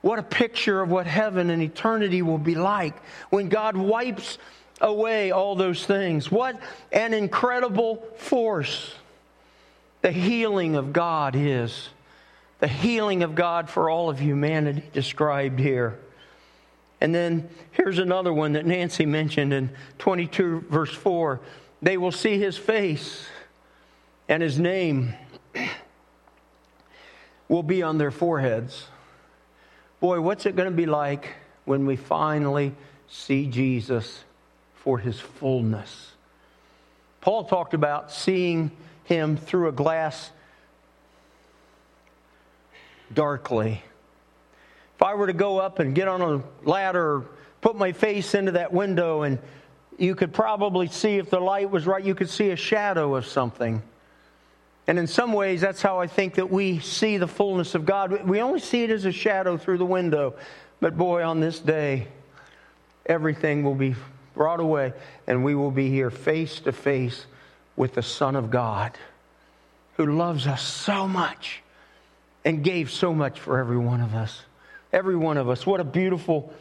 What 0.04 0.18
a 0.18 0.22
picture 0.22 0.82
of 0.82 0.90
what 0.90 1.06
heaven 1.06 1.48
and 1.48 1.62
eternity 1.62 2.20
will 2.20 2.36
be 2.36 2.54
like 2.54 2.94
when 3.30 3.48
God 3.48 3.74
wipes 3.74 4.36
away 4.82 5.30
all 5.30 5.56
those 5.56 5.86
things. 5.86 6.30
What 6.30 6.60
an 6.92 7.14
incredible 7.14 8.06
force 8.18 8.94
the 10.02 10.12
healing 10.12 10.76
of 10.76 10.92
God 10.92 11.34
is. 11.34 11.88
The 12.58 12.68
healing 12.68 13.22
of 13.22 13.34
God 13.34 13.70
for 13.70 13.88
all 13.88 14.10
of 14.10 14.18
humanity 14.18 14.82
described 14.92 15.58
here. 15.58 15.98
And 17.00 17.14
then 17.14 17.48
here's 17.72 17.98
another 17.98 18.30
one 18.30 18.52
that 18.52 18.66
Nancy 18.66 19.06
mentioned 19.06 19.54
in 19.54 19.70
22, 20.00 20.66
verse 20.68 20.92
4. 20.92 21.40
They 21.80 21.96
will 21.96 22.12
see 22.12 22.38
his 22.38 22.58
face, 22.58 23.24
and 24.28 24.42
his 24.42 24.58
name 24.58 25.14
will 27.48 27.62
be 27.62 27.82
on 27.82 27.96
their 27.96 28.10
foreheads. 28.10 28.88
Boy, 30.04 30.20
what's 30.20 30.44
it 30.44 30.54
going 30.54 30.68
to 30.68 30.76
be 30.76 30.84
like 30.84 31.32
when 31.64 31.86
we 31.86 31.96
finally 31.96 32.74
see 33.08 33.46
Jesus 33.46 34.22
for 34.74 34.98
his 34.98 35.18
fullness? 35.18 36.12
Paul 37.22 37.44
talked 37.44 37.72
about 37.72 38.12
seeing 38.12 38.70
him 39.04 39.38
through 39.38 39.68
a 39.68 39.72
glass 39.72 40.30
darkly. 43.14 43.82
If 44.96 45.02
I 45.02 45.14
were 45.14 45.28
to 45.28 45.32
go 45.32 45.56
up 45.56 45.78
and 45.78 45.94
get 45.94 46.06
on 46.06 46.20
a 46.20 46.68
ladder, 46.68 47.24
put 47.62 47.74
my 47.74 47.92
face 47.92 48.34
into 48.34 48.52
that 48.52 48.74
window, 48.74 49.22
and 49.22 49.38
you 49.96 50.14
could 50.14 50.34
probably 50.34 50.88
see 50.88 51.16
if 51.16 51.30
the 51.30 51.40
light 51.40 51.70
was 51.70 51.86
right, 51.86 52.04
you 52.04 52.14
could 52.14 52.28
see 52.28 52.50
a 52.50 52.56
shadow 52.56 53.14
of 53.14 53.24
something. 53.24 53.82
And 54.86 54.98
in 54.98 55.06
some 55.06 55.32
ways, 55.32 55.60
that's 55.60 55.80
how 55.80 55.98
I 55.98 56.06
think 56.06 56.34
that 56.34 56.50
we 56.50 56.78
see 56.80 57.16
the 57.16 57.26
fullness 57.26 57.74
of 57.74 57.86
God. 57.86 58.28
We 58.28 58.40
only 58.40 58.60
see 58.60 58.84
it 58.84 58.90
as 58.90 59.06
a 59.06 59.12
shadow 59.12 59.56
through 59.56 59.78
the 59.78 59.86
window. 59.86 60.34
But 60.80 60.96
boy, 60.96 61.22
on 61.22 61.40
this 61.40 61.58
day, 61.58 62.08
everything 63.06 63.62
will 63.62 63.74
be 63.74 63.94
brought 64.34 64.60
away, 64.60 64.92
and 65.26 65.44
we 65.44 65.54
will 65.54 65.70
be 65.70 65.88
here 65.88 66.10
face 66.10 66.60
to 66.60 66.72
face 66.72 67.26
with 67.76 67.94
the 67.94 68.02
Son 68.02 68.36
of 68.36 68.50
God 68.50 68.92
who 69.96 70.06
loves 70.06 70.46
us 70.46 70.62
so 70.62 71.06
much 71.06 71.62
and 72.44 72.62
gave 72.62 72.90
so 72.90 73.14
much 73.14 73.40
for 73.40 73.58
every 73.58 73.78
one 73.78 74.00
of 74.00 74.14
us. 74.14 74.42
Every 74.92 75.16
one 75.16 75.38
of 75.38 75.48
us. 75.48 75.66
What 75.66 75.80
a 75.80 75.84
beautiful 75.84 76.52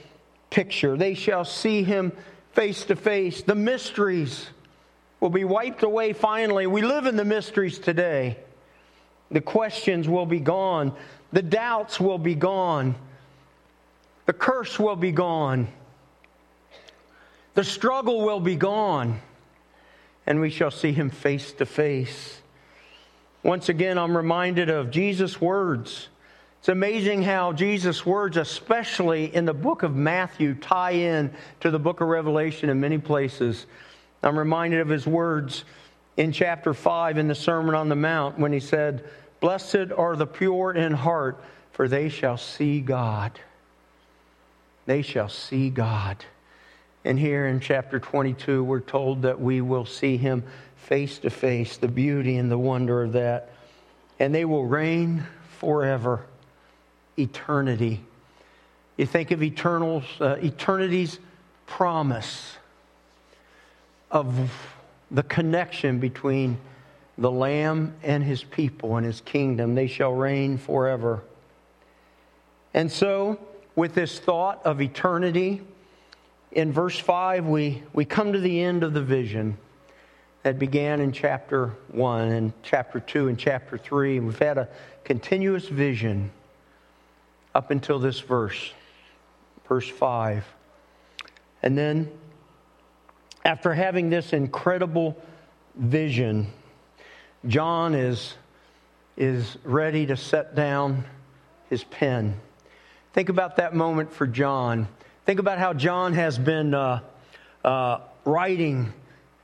picture. 0.49 0.95
They 0.95 1.13
shall 1.13 1.45
see 1.45 1.83
him 1.83 2.11
face 2.53 2.85
to 2.85 2.95
face. 2.95 3.41
The 3.41 3.55
mysteries 3.55 4.49
will 5.23 5.29
be 5.29 5.45
wiped 5.45 5.83
away 5.83 6.11
finally. 6.11 6.67
We 6.67 6.81
live 6.81 7.05
in 7.05 7.15
the 7.15 7.23
mysteries 7.23 7.79
today. 7.79 8.35
The 9.31 9.39
questions 9.39 10.09
will 10.09 10.25
be 10.25 10.41
gone, 10.41 10.93
the 11.31 11.41
doubts 11.41 11.97
will 11.97 12.17
be 12.17 12.35
gone, 12.35 12.95
the 14.25 14.33
curse 14.33 14.77
will 14.77 14.97
be 14.97 15.13
gone, 15.13 15.69
the 17.53 17.63
struggle 17.63 18.25
will 18.25 18.41
be 18.41 18.57
gone, 18.57 19.21
and 20.27 20.41
we 20.41 20.49
shall 20.49 20.71
see 20.71 20.91
him 20.91 21.09
face 21.09 21.53
to 21.53 21.65
face. 21.65 22.41
Once 23.43 23.69
again, 23.69 23.97
I'm 23.97 24.17
reminded 24.17 24.69
of 24.69 24.91
Jesus' 24.91 25.39
words. 25.39 26.09
It's 26.59 26.67
amazing 26.67 27.23
how 27.23 27.53
Jesus' 27.53 28.05
words, 28.05 28.35
especially 28.35 29.33
in 29.33 29.45
the 29.45 29.53
book 29.53 29.83
of 29.83 29.95
Matthew, 29.95 30.53
tie 30.53 30.91
in 30.91 31.33
to 31.61 31.71
the 31.71 31.79
book 31.79 32.01
of 32.01 32.09
Revelation 32.09 32.69
in 32.69 32.81
many 32.81 32.97
places. 32.97 33.67
I'm 34.23 34.39
reminded 34.39 34.79
of 34.79 34.89
his 34.89 35.05
words 35.05 35.65
in 36.15 36.31
chapter 36.31 36.73
5 36.73 37.17
in 37.17 37.27
the 37.27 37.35
Sermon 37.35 37.75
on 37.75 37.89
the 37.89 37.95
Mount 37.95 38.39
when 38.39 38.53
he 38.53 38.59
said, 38.59 39.03
Blessed 39.39 39.91
are 39.97 40.15
the 40.15 40.25
pure 40.25 40.71
in 40.71 40.93
heart, 40.93 41.43
for 41.71 41.87
they 41.87 42.07
shall 42.07 42.37
see 42.37 42.79
God. 42.79 43.37
They 44.85 45.01
shall 45.01 45.29
see 45.29 45.69
God. 45.69 46.23
And 47.03 47.19
here 47.19 47.47
in 47.47 47.59
chapter 47.59 47.99
22, 47.99 48.63
we're 48.63 48.79
told 48.79 49.23
that 49.23 49.41
we 49.41 49.59
will 49.59 49.85
see 49.85 50.15
him 50.15 50.43
face 50.77 51.19
to 51.19 51.29
face, 51.29 51.75
the 51.77 51.89
beauty 51.89 52.37
and 52.37 52.49
the 52.49 52.57
wonder 52.57 53.03
of 53.03 53.13
that. 53.13 53.49
And 54.19 54.33
they 54.33 54.45
will 54.45 54.65
reign 54.65 55.25
forever, 55.59 56.25
eternity. 57.17 58.01
You 58.95 59.05
think 59.05 59.31
of 59.31 59.43
eternal, 59.43 60.03
uh, 60.21 60.37
eternity's 60.41 61.19
promise 61.65 62.55
of 64.13 64.51
the 65.12 65.24
connection 65.24 66.00
between 66.00 66.58
the 67.17 67.32
Lamb 67.32 67.96
and 68.03 68.24
his 68.24 68.43
people 68.43 68.96
and 68.96 69.05
his 69.05 69.20
kingdom. 69.22 69.75
They 69.75 69.88
shall 69.88 70.13
reign 70.13 70.58
forever. 70.58 71.24
And 72.74 72.91
so, 72.91 73.39
with 73.75 73.96
this 73.96 74.20
thought 74.20 74.65
of 74.65 74.82
eternity, 74.82 75.62
in 76.51 76.72
verse 76.72 76.98
5, 76.98 77.48
we, 77.48 77.84
we 77.91 78.05
come 78.05 78.34
to 78.34 78.39
the 78.39 78.62
end 78.62 78.84
of 78.84 78.93
the 78.93 79.01
vision 79.01 79.58
that 80.43 80.60
began 80.60 81.01
in 81.01 81.12
chapter 81.12 81.74
1 81.89 82.27
and 82.29 82.53
chapter 82.62 83.00
2 83.00 83.29
and 83.29 83.39
chapter 83.39 83.77
3. 83.77 84.20
We've 84.20 84.38
had 84.38 84.60
a 84.60 84.70
continuous 85.03 85.67
vision 85.67 86.32
up 87.55 87.72
until 87.72 87.98
this 87.98 88.20
verse, 88.20 88.74
verse 89.67 89.89
5. 89.89 90.46
And 91.63 91.77
then, 91.77 92.12
after 93.45 93.73
having 93.73 94.09
this 94.09 94.33
incredible 94.33 95.21
vision, 95.75 96.47
John 97.47 97.93
is, 97.93 98.35
is 99.17 99.57
ready 99.63 100.05
to 100.05 100.15
set 100.15 100.55
down 100.55 101.03
his 101.69 101.83
pen. 101.83 102.39
Think 103.13 103.29
about 103.29 103.57
that 103.57 103.75
moment 103.75 104.13
for 104.13 104.25
John. 104.25 104.88
Think 105.25 105.39
about 105.39 105.59
how 105.59 105.73
John 105.73 106.13
has 106.13 106.38
been 106.38 106.73
uh, 106.73 107.01
uh, 107.63 108.00
writing 108.25 108.93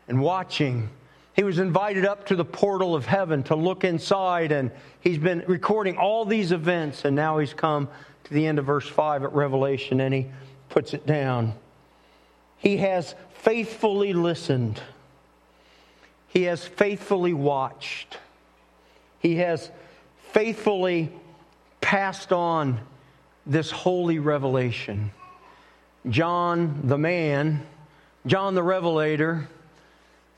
and 0.07 0.21
watching. 0.21 0.89
He 1.35 1.43
was 1.43 1.59
invited 1.59 2.05
up 2.05 2.27
to 2.27 2.35
the 2.35 2.45
portal 2.45 2.95
of 2.95 3.05
heaven 3.05 3.43
to 3.43 3.55
look 3.55 3.83
inside, 3.83 4.51
and 4.51 4.71
he's 5.01 5.17
been 5.17 5.43
recording 5.47 5.97
all 5.97 6.25
these 6.25 6.51
events, 6.51 7.05
and 7.05 7.15
now 7.15 7.37
he's 7.37 7.53
come 7.53 7.89
to 8.23 8.33
the 8.33 8.45
end 8.45 8.59
of 8.59 8.65
verse 8.65 8.87
5 8.87 9.23
at 9.23 9.33
Revelation, 9.33 9.99
and 10.01 10.13
he 10.13 10.27
puts 10.69 10.93
it 10.93 11.05
down. 11.05 11.53
He 12.57 12.77
has 12.77 13.15
faithfully 13.39 14.13
listened, 14.13 14.81
he 16.27 16.43
has 16.43 16.65
faithfully 16.65 17.33
watched, 17.33 18.17
he 19.19 19.37
has 19.37 19.69
faithfully 20.31 21.11
passed 21.81 22.31
on 22.31 22.79
this 23.45 23.71
holy 23.71 24.19
revelation. 24.19 25.11
John 26.07 26.81
the 26.83 26.97
man, 26.97 27.65
John 28.25 28.55
the 28.55 28.63
revelator, 28.63 29.49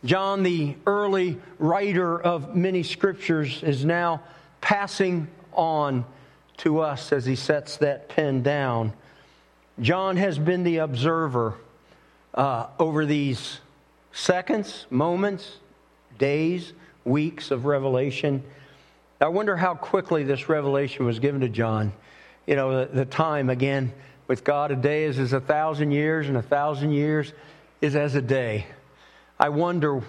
John 0.03 0.43
the 0.43 0.75
early 0.87 1.37
writer 1.59 2.19
of 2.19 2.55
many 2.55 2.83
scriptures 2.83 3.61
is 3.61 3.85
now 3.85 4.21
passing 4.61 5.27
on 5.53 6.05
to 6.57 6.79
us 6.79 7.11
as 7.11 7.25
he 7.25 7.35
sets 7.35 7.77
that 7.77 8.09
pen 8.09 8.41
down. 8.41 8.93
John 9.79 10.17
has 10.17 10.39
been 10.39 10.63
the 10.63 10.77
observer 10.77 11.55
uh, 12.33 12.67
over 12.79 13.05
these 13.05 13.59
seconds, 14.11 14.85
moments, 14.89 15.57
days, 16.17 16.73
weeks 17.05 17.51
of 17.51 17.65
revelation. 17.65 18.43
I 19.19 19.27
wonder 19.27 19.55
how 19.55 19.75
quickly 19.75 20.23
this 20.23 20.49
revelation 20.49 21.05
was 21.05 21.19
given 21.19 21.41
to 21.41 21.49
John 21.49 21.93
you 22.45 22.55
know, 22.55 22.85
the, 22.85 22.93
the 22.93 23.05
time 23.05 23.49
again 23.49 23.93
with 24.27 24.43
God, 24.43 24.71
a 24.71 24.75
day 24.75 25.03
is 25.03 25.19
as 25.19 25.33
a 25.33 25.39
thousand 25.39 25.91
years, 25.91 26.27
and 26.27 26.37
a 26.37 26.41
thousand 26.41 26.91
years 26.91 27.33
is 27.81 27.95
as 27.95 28.15
a 28.15 28.21
day. 28.21 28.65
I 29.39 29.49
wonder 29.49 30.01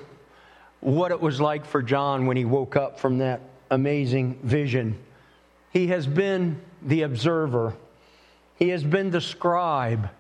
what 0.81 1.11
it 1.11 1.21
was 1.21 1.41
like 1.41 1.65
for 1.65 1.83
John 1.83 2.27
when 2.27 2.37
he 2.37 2.45
woke 2.45 2.77
up 2.77 2.99
from 2.99 3.19
that 3.19 3.41
amazing 3.71 4.39
vision. 4.43 4.99
He 5.73 5.89
has 5.89 6.07
been 6.07 6.61
the 6.83 7.03
observer, 7.03 7.75
he 8.57 8.69
has 8.71 8.85
been 8.85 9.11
the 9.11 9.21
scribe, 9.21 10.11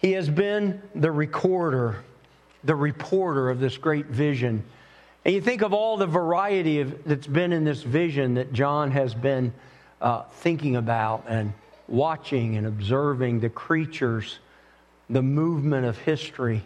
he 0.00 0.12
has 0.12 0.30
been 0.30 0.80
the 0.94 1.12
recorder, 1.12 2.02
the 2.64 2.74
reporter 2.74 3.50
of 3.50 3.60
this 3.60 3.76
great 3.76 4.06
vision. 4.06 4.64
And 5.24 5.34
you 5.34 5.42
think 5.42 5.60
of 5.60 5.74
all 5.74 5.98
the 5.98 6.06
variety 6.06 6.80
of, 6.80 7.04
that's 7.04 7.26
been 7.26 7.52
in 7.52 7.64
this 7.64 7.82
vision 7.82 8.34
that 8.34 8.52
John 8.54 8.90
has 8.92 9.14
been 9.14 9.52
uh, 10.00 10.22
thinking 10.22 10.76
about 10.76 11.26
and 11.28 11.52
watching 11.86 12.56
and 12.56 12.66
observing 12.66 13.40
the 13.40 13.50
creatures, 13.50 14.38
the 15.10 15.22
movement 15.22 15.84
of 15.84 15.98
history, 15.98 16.62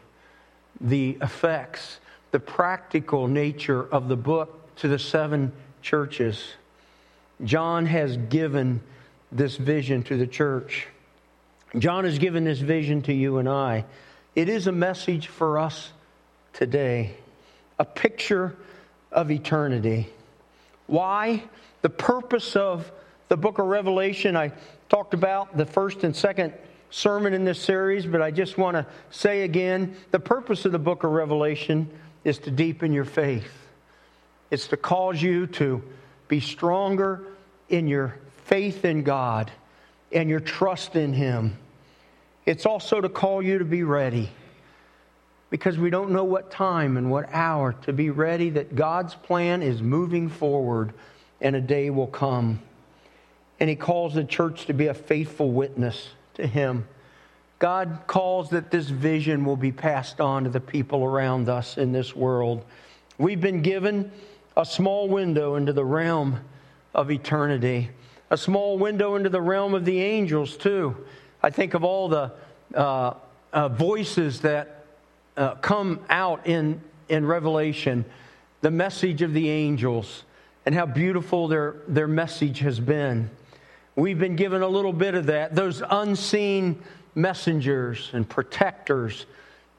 the 0.81 1.19
effects, 1.21 1.99
the 2.31 2.39
practical 2.39 3.27
nature 3.27 3.83
of 3.91 4.07
the 4.07 4.17
book 4.17 4.77
to 4.77 4.87
the 4.87 4.99
seven 4.99 5.51
churches. 5.83 6.53
John 7.43 7.87
has 7.87 8.17
given 8.17 8.81
this 9.33 9.57
vision 9.57 10.05
to 10.05 10.17
the 10.17 10.27
church. 10.29 10.87
John 11.79 12.05
has 12.05 12.19
given 12.19 12.45
this 12.45 12.61
vision 12.61 13.03
to 13.03 13.13
you 13.13 13.39
and 13.39 13.49
I. 13.49 13.85
It 14.35 14.49
is 14.49 14.67
a 14.67 14.73
message 14.73 15.27
for 15.27 15.59
us 15.59 15.93
today, 16.53 17.17
a 17.79 17.85
picture 17.85 18.57
of 19.11 19.31
eternity. 19.31 20.09
Why? 20.87 21.43
The 21.83 21.91
purpose 21.91 22.55
of 22.57 22.91
the 23.29 23.37
book 23.37 23.59
of 23.59 23.67
Revelation. 23.67 24.37
I 24.37 24.53
talked 24.89 25.15
about 25.15 25.57
the 25.57 25.67
first 25.67 26.05
and 26.05 26.15
second 26.15 26.53
sermon 26.91 27.35
in 27.35 27.45
this 27.45 27.61
series, 27.61 28.07
but 28.07 28.23
I 28.23 28.31
just 28.31 28.57
want 28.57 28.77
to 28.77 28.87
say 29.11 29.43
again 29.43 29.97
the 30.13 30.21
purpose 30.21 30.65
of 30.65 30.73
the 30.73 30.79
book 30.79 31.03
of 31.03 31.11
Revelation 31.11 31.91
is 32.23 32.39
to 32.41 32.51
deepen 32.51 32.93
your 32.93 33.05
faith, 33.05 33.51
it's 34.51 34.69
to 34.69 34.77
cause 34.77 35.21
you 35.21 35.47
to 35.49 35.83
be 36.29 36.41
stronger 36.41 37.25
in 37.69 37.89
your 37.89 38.19
faith 38.45 38.85
in 38.85 39.03
God 39.03 39.51
and 40.13 40.31
your 40.31 40.41
trust 40.41 40.95
in 40.95 41.13
Him. 41.13 41.59
It's 42.47 42.67
also 42.67 43.01
to 43.01 43.09
call 43.09 43.43
you 43.43 43.59
to 43.59 43.65
be 43.65 43.83
ready 43.83 44.31
because 45.51 45.79
we 45.79 45.91
don't 45.91 46.11
know 46.11 46.25
what 46.25 46.51
time 46.51 46.97
and 46.97 47.11
what 47.11 47.29
hour 47.33 47.75
to 47.83 47.93
be 47.93 48.11
ready, 48.11 48.51
that 48.51 48.75
God's 48.75 49.15
plan 49.15 49.63
is 49.63 49.83
moving 49.83 50.29
forward 50.29 50.93
and 51.41 51.55
a 51.55 51.61
day 51.61 51.91
will 51.91 52.07
come 52.07 52.61
and 53.61 53.71
he 53.71 53.77
calls 53.77 54.15
the 54.15 54.25
church 54.25 54.67
to 54.67 54.73
be 54.73 54.89
a 54.89 54.95
faithful 54.95 55.51
witness 55.51 56.09
to 56.35 56.47
him. 56.47 56.87
God 57.59 58.01
calls 58.07 58.51
that 58.51 58.71
this 58.71 58.89
vision 58.89 59.45
will 59.45 59.57
be 59.57 59.73
passed 59.73 60.21
on 60.21 60.45
to 60.45 60.51
the 60.51 60.61
people 60.61 61.05
around 61.05 61.49
us 61.49 61.79
in 61.79 61.93
this 61.93 62.15
world. 62.17 62.65
We've 63.17 63.41
been 63.41 63.63
given 63.63 64.11
a 64.57 64.65
small 64.65 65.09
window 65.09 65.55
into 65.55 65.73
the 65.73 65.85
realm 65.85 66.41
of 66.95 67.11
eternity, 67.11 67.91
a 68.31 68.37
small 68.37 68.77
window 68.77 69.15
into 69.15 69.31
the 69.31 69.41
realm 69.41 69.73
of 69.73 69.85
the 69.85 70.01
angels, 70.01 70.57
too. 70.57 70.97
I 71.45 71.51
think 71.51 71.75
of 71.75 71.85
all 71.85 72.09
the 72.09 72.33
uh, 72.75 73.13
uh, 73.53 73.69
voices 73.69 74.41
that 74.41 74.87
uh, 75.37 75.57
come 75.57 76.01
out 76.09 76.47
in, 76.47 76.81
in 77.11 77.27
Revelation, 77.27 78.07
the 78.63 78.71
message 78.71 79.21
of 79.21 79.35
the 79.35 79.51
angels, 79.51 80.25
and 80.65 80.75
how 80.75 80.87
beautiful 80.87 81.47
their, 81.49 81.83
their 81.87 82.09
message 82.09 82.61
has 82.61 82.81
been. 82.81 83.29
We've 83.95 84.19
been 84.19 84.37
given 84.37 84.63
a 84.63 84.69
little 84.69 84.95
bit 84.95 85.15
of 85.15 85.27
that. 85.27 85.55
Those 85.55 85.83
unseen 85.87 86.83
messengers 87.15 88.09
and 88.15 88.27
protectors 88.27 89.27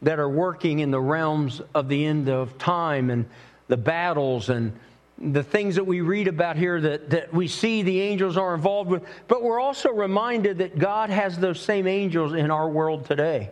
that 0.04 0.20
are 0.20 0.30
working 0.30 0.80
in 0.80 0.92
the 0.92 1.02
realms 1.02 1.64
of 1.74 1.90
the 1.90 2.06
end 2.06 2.30
of 2.30 2.60
time 2.60 3.10
and 3.10 3.26
the 3.70 3.78
battles 3.78 4.50
and 4.50 4.72
the 5.18 5.44
things 5.44 5.76
that 5.76 5.86
we 5.86 6.02
read 6.02 6.28
about 6.28 6.58
here 6.58 6.80
that, 6.82 7.10
that 7.12 7.34
we 7.34 7.48
see 7.48 7.84
the 7.84 8.02
angels 8.02 8.38
are 8.38 8.54
involved 8.54 8.90
with. 8.90 9.04
But 9.28 9.44
we're 9.44 9.60
also 9.60 9.92
reminded 9.92 10.58
that 10.58 10.78
God 10.78 11.10
has 11.10 11.38
those 11.38 11.60
same 11.60 11.88
angels 11.88 12.34
in 12.34 12.52
our 12.52 12.70
world 12.70 13.06
today. 13.06 13.50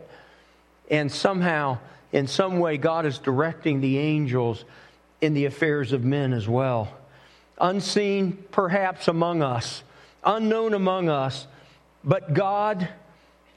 And 0.90 1.10
somehow, 1.10 1.78
in 2.12 2.26
some 2.26 2.58
way, 2.58 2.76
God 2.76 3.06
is 3.06 3.18
directing 3.18 3.80
the 3.80 3.98
angels 3.98 4.64
in 5.20 5.32
the 5.32 5.46
affairs 5.46 5.92
of 5.92 6.04
men 6.04 6.32
as 6.34 6.46
well. 6.46 6.92
Unseen, 7.58 8.44
perhaps, 8.50 9.08
among 9.08 9.42
us 9.42 9.82
unknown 10.24 10.74
among 10.74 11.08
us, 11.08 11.46
but 12.02 12.34
God 12.34 12.88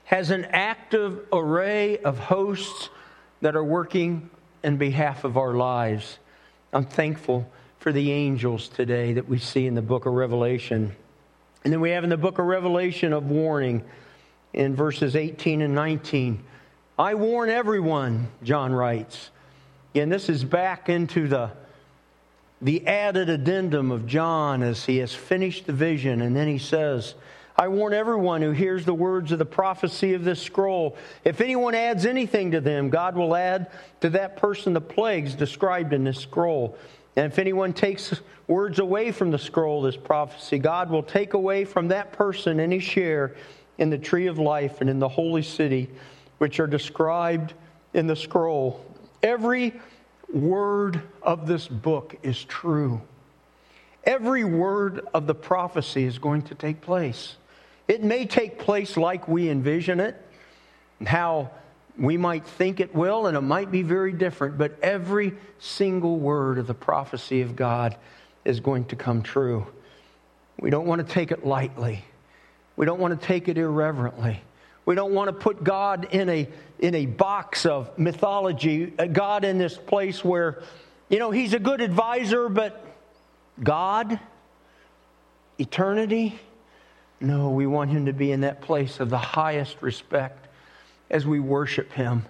has 0.06 0.32
an 0.32 0.46
active 0.46 1.26
array 1.34 1.98
of 2.00 2.18
hosts 2.18 2.90
that 3.42 3.56
are 3.56 3.64
working 3.64 4.30
in 4.64 4.78
behalf 4.78 5.24
of 5.24 5.38
our 5.38 5.54
lives. 5.54 6.18
I'm 6.74 6.86
thankful 6.86 7.50
for 7.88 7.94
the 7.94 8.12
angels 8.12 8.68
today 8.68 9.14
that 9.14 9.30
we 9.30 9.40
see 9.40 9.66
in 9.66 9.74
the 9.74 9.82
book 9.82 10.06
of 10.06 10.12
Revelation. 10.12 10.94
And 11.64 11.72
then 11.72 11.80
we 11.80 11.92
have 11.92 12.04
in 12.04 12.10
the 12.10 12.18
book 12.18 12.38
of 12.38 12.46
Revelation 12.46 13.14
of 13.14 13.32
warning 13.32 13.82
in 14.52 14.76
verses 14.76 15.16
18 15.16 15.62
and 15.62 15.74
19. 15.74 16.44
I 17.00 17.16
warn 17.16 17.50
everyone, 17.50 18.28
John 18.44 18.74
writes. 18.74 19.30
Again, 19.94 20.10
this 20.10 20.28
is 20.28 20.44
back 20.44 20.90
into 20.90 21.30
the 21.30 21.52
the 22.62 22.86
added 22.86 23.30
addendum 23.30 23.92
of 23.92 24.06
John 24.06 24.64
as 24.64 24.84
he 24.84 24.98
has 24.98 25.14
finished 25.14 25.66
the 25.66 25.72
vision. 25.72 26.22
And 26.22 26.36
then 26.36 26.50
he 26.50 26.58
says, 26.58 27.16
I 27.56 27.70
warn 27.70 27.94
everyone 27.94 28.42
who 28.42 28.52
hears 28.52 28.84
the 28.84 28.94
words 28.94 29.32
of 29.32 29.40
the 29.40 29.46
prophecy 29.46 30.14
of 30.14 30.26
this 30.26 30.42
scroll. 30.42 30.98
If 31.24 31.40
anyone 31.40 31.74
adds 31.74 32.06
anything 32.06 32.52
to 32.52 32.60
them, 32.60 32.90
God 32.90 33.16
will 33.16 33.34
add 33.34 33.72
to 34.02 34.10
that 34.10 34.36
person 34.36 34.74
the 34.74 34.82
plagues 34.82 35.36
described 35.36 35.94
in 35.94 36.04
this 36.04 36.20
scroll. 36.20 36.78
And 37.18 37.26
if 37.26 37.40
anyone 37.40 37.74
takes 37.74 38.14
words 38.48 38.78
away 38.78 39.12
from 39.12 39.32
the 39.32 39.40
scroll, 39.40 39.82
this 39.82 39.98
prophecy, 39.98 40.60
God 40.60 40.92
will 40.92 41.02
take 41.02 41.34
away 41.34 41.66
from 41.66 41.88
that 41.88 42.14
person 42.14 42.60
any 42.60 42.78
share 42.78 43.36
in 43.80 43.90
the 43.90 43.98
tree 43.98 44.28
of 44.28 44.38
life 44.38 44.82
and 44.82 44.90
in 44.90 45.00
the 45.00 45.10
holy 45.10 45.42
city, 45.42 45.90
which 46.38 46.60
are 46.60 46.68
described 46.68 47.56
in 47.96 48.06
the 48.06 48.16
scroll. 48.16 48.86
Every 49.24 49.74
word 50.32 51.02
of 51.24 51.48
this 51.48 51.68
book 51.68 52.16
is 52.22 52.44
true. 52.44 53.02
Every 54.04 54.44
word 54.44 55.08
of 55.16 55.26
the 55.26 55.36
prophecy 55.36 56.04
is 56.04 56.20
going 56.20 56.44
to 56.44 56.56
take 56.56 56.82
place. 56.82 57.38
It 57.88 58.04
may 58.04 58.28
take 58.28 58.60
place 58.60 58.96
like 58.96 59.28
we 59.28 59.50
envision 59.50 60.00
it, 60.00 60.24
and 61.00 61.08
how 61.08 61.50
we 61.98 62.16
might 62.18 62.46
think 62.46 62.80
it 62.80 62.94
will, 62.94 63.26
and 63.26 63.36
it 63.36 63.42
might 63.42 63.72
be 63.72 63.82
very 63.82 64.12
different, 64.12 64.58
but 64.58 64.78
every 64.82 65.34
single 65.60 66.20
word 66.20 66.60
of 66.60 66.68
the 66.68 66.74
prophecy 66.74 67.42
of 67.42 67.56
God 67.56 67.96
is 68.46 68.60
going 68.60 68.86
to 68.86 68.96
come 68.96 69.24
true. 69.24 69.66
We 70.60 70.70
don't 70.70 70.86
want 70.86 71.06
to 71.06 71.14
take 71.14 71.32
it 71.32 71.46
lightly. 71.46 72.04
We 72.76 72.86
don't 72.86 73.00
want 73.00 73.20
to 73.20 73.28
take 73.28 73.48
it 73.48 73.58
irreverently. 73.58 74.42
We 74.86 74.96
don't 74.96 75.14
want 75.14 75.28
to 75.28 75.34
put 75.34 75.64
God 75.64 76.08
in 76.12 76.30
a, 76.30 76.48
in 76.80 76.96
a 76.96 77.08
box 77.08 77.66
of 77.66 77.98
mythology, 77.98 78.94
uh, 78.98 79.08
God 79.08 79.44
in 79.44 79.58
this 79.58 79.76
place 79.76 80.24
where, 80.24 80.64
you 81.10 81.20
know, 81.20 81.32
He's 81.32 81.54
a 81.54 81.60
good 81.60 81.82
advisor, 81.82 82.48
but 82.48 82.86
God, 83.62 84.20
eternity, 85.58 86.40
no, 87.20 87.50
we 87.50 87.66
want 87.66 87.90
Him 87.90 88.06
to 88.06 88.14
be 88.14 88.32
in 88.32 88.42
that 88.42 88.62
place 88.62 89.00
of 89.00 89.10
the 89.10 89.18
highest 89.18 89.82
respect 89.82 90.47
as 91.10 91.26
we 91.26 91.40
worship 91.40 91.92
Him 91.94 92.26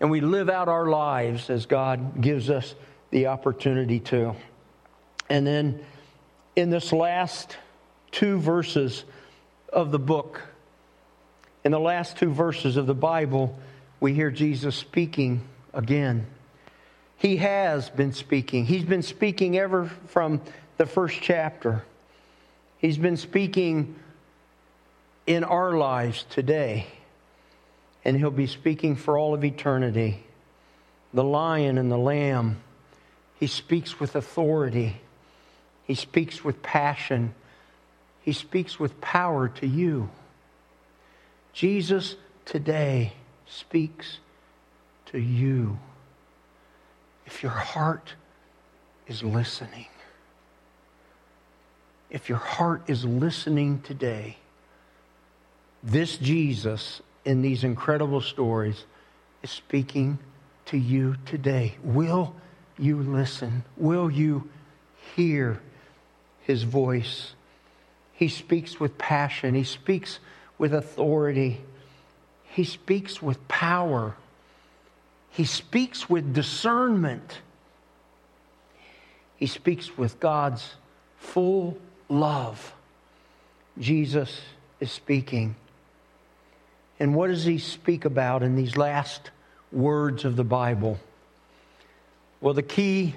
and 0.00 0.10
we 0.10 0.20
live 0.20 0.50
out 0.50 0.68
our 0.68 0.86
lives 0.86 1.48
as 1.48 1.66
God 1.66 2.20
gives 2.20 2.50
us 2.50 2.74
the 3.10 3.28
opportunity 3.28 4.00
to. 4.00 4.34
And 5.30 5.46
then 5.46 5.84
in 6.56 6.70
this 6.70 6.92
last 6.92 7.56
two 8.10 8.38
verses 8.38 9.04
of 9.72 9.92
the 9.92 9.98
book, 9.98 10.42
in 11.64 11.70
the 11.70 11.80
last 11.80 12.16
two 12.16 12.32
verses 12.32 12.76
of 12.76 12.86
the 12.86 12.94
Bible, 12.94 13.56
we 14.00 14.12
hear 14.12 14.30
Jesus 14.30 14.74
speaking 14.74 15.42
again. 15.72 16.26
He 17.16 17.36
has 17.36 17.88
been 17.88 18.12
speaking. 18.12 18.66
He's 18.66 18.82
been 18.82 19.02
speaking 19.02 19.56
ever 19.56 19.88
from 20.08 20.40
the 20.76 20.86
first 20.86 21.20
chapter. 21.22 21.84
He's 22.78 22.98
been 22.98 23.16
speaking 23.16 23.94
in 25.28 25.44
our 25.44 25.76
lives 25.76 26.24
today, 26.30 26.86
and 28.04 28.16
He'll 28.16 28.30
be 28.30 28.46
speaking 28.46 28.96
for 28.96 29.18
all 29.18 29.34
of 29.34 29.44
eternity. 29.44 30.24
The 31.14 31.24
lion 31.24 31.78
and 31.78 31.90
the 31.90 31.98
lamb, 31.98 32.60
He 33.38 33.46
speaks 33.46 34.00
with 34.00 34.16
authority, 34.16 35.00
He 35.84 35.94
speaks 35.94 36.44
with 36.44 36.62
passion, 36.62 37.34
He 38.22 38.32
speaks 38.32 38.78
with 38.78 39.00
power 39.00 39.48
to 39.48 39.66
you. 39.66 40.10
Jesus 41.52 42.16
today 42.44 43.12
speaks 43.46 44.18
to 45.06 45.18
you 45.18 45.78
if 47.26 47.42
your 47.42 47.52
heart 47.52 48.14
is 49.06 49.22
listening. 49.22 49.86
If 52.10 52.28
your 52.28 52.38
heart 52.38 52.82
is 52.88 53.04
listening 53.04 53.80
today, 53.80 54.36
this 55.82 56.16
Jesus 56.16 57.00
in 57.24 57.42
these 57.42 57.64
incredible 57.64 58.20
stories 58.20 58.84
is 59.42 59.50
speaking 59.50 60.18
to 60.66 60.76
you 60.76 61.16
today. 61.26 61.76
Will 61.82 62.34
you 62.78 63.02
listen? 63.02 63.64
Will 63.76 64.10
you 64.10 64.48
hear 65.14 65.60
his 66.42 66.62
voice? 66.62 67.34
He 68.12 68.28
speaks 68.28 68.78
with 68.78 68.98
passion, 68.98 69.54
he 69.54 69.64
speaks 69.64 70.18
with 70.58 70.74
authority, 70.74 71.60
he 72.44 72.64
speaks 72.64 73.20
with 73.20 73.48
power, 73.48 74.14
he 75.30 75.44
speaks 75.44 76.08
with 76.08 76.32
discernment, 76.34 77.40
he 79.36 79.46
speaks 79.46 79.96
with 79.96 80.20
God's 80.20 80.74
full 81.16 81.78
love. 82.08 82.74
Jesus 83.78 84.40
is 84.78 84.92
speaking. 84.92 85.56
And 87.02 87.16
what 87.16 87.26
does 87.26 87.44
he 87.44 87.58
speak 87.58 88.04
about 88.04 88.44
in 88.44 88.54
these 88.54 88.76
last 88.76 89.32
words 89.72 90.24
of 90.24 90.36
the 90.36 90.44
Bible? 90.44 91.00
Well, 92.40 92.54
the 92.54 92.62
key 92.62 93.16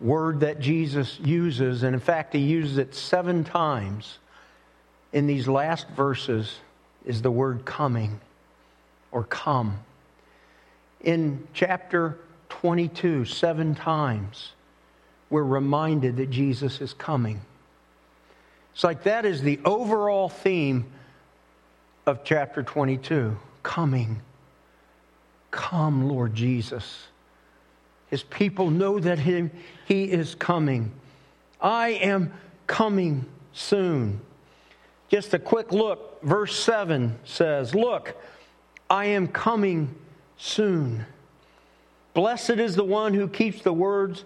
word 0.00 0.40
that 0.40 0.58
Jesus 0.58 1.20
uses, 1.20 1.84
and 1.84 1.94
in 1.94 2.00
fact, 2.00 2.32
he 2.32 2.40
uses 2.40 2.78
it 2.78 2.96
seven 2.96 3.44
times 3.44 4.18
in 5.12 5.28
these 5.28 5.46
last 5.46 5.88
verses, 5.90 6.56
is 7.06 7.22
the 7.22 7.30
word 7.30 7.64
coming 7.64 8.18
or 9.12 9.22
come. 9.22 9.78
In 11.00 11.46
chapter 11.54 12.18
22, 12.48 13.24
seven 13.24 13.76
times, 13.76 14.50
we're 15.30 15.44
reminded 15.44 16.16
that 16.16 16.30
Jesus 16.30 16.80
is 16.80 16.92
coming. 16.92 17.40
It's 18.74 18.82
like 18.82 19.04
that 19.04 19.24
is 19.24 19.42
the 19.42 19.60
overall 19.64 20.28
theme 20.28 20.86
of 22.08 22.24
chapter 22.24 22.62
22 22.62 23.36
coming. 23.62 24.20
Come, 25.50 26.08
Lord 26.08 26.34
Jesus. 26.34 27.06
His 28.08 28.22
people 28.22 28.70
know 28.70 28.98
that 28.98 29.18
him, 29.18 29.50
He 29.86 30.04
is 30.04 30.34
coming. 30.34 30.90
I 31.60 31.90
am 31.90 32.32
coming 32.66 33.26
soon. 33.52 34.20
Just 35.08 35.34
a 35.34 35.38
quick 35.38 35.70
look. 35.70 36.22
Verse 36.22 36.58
7 36.58 37.18
says, 37.24 37.74
Look, 37.74 38.16
I 38.88 39.04
am 39.04 39.28
coming 39.28 39.94
soon. 40.38 41.04
Blessed 42.14 42.50
is 42.50 42.74
the 42.74 42.84
one 42.84 43.12
who 43.12 43.28
keeps 43.28 43.60
the 43.60 43.72
words 43.72 44.24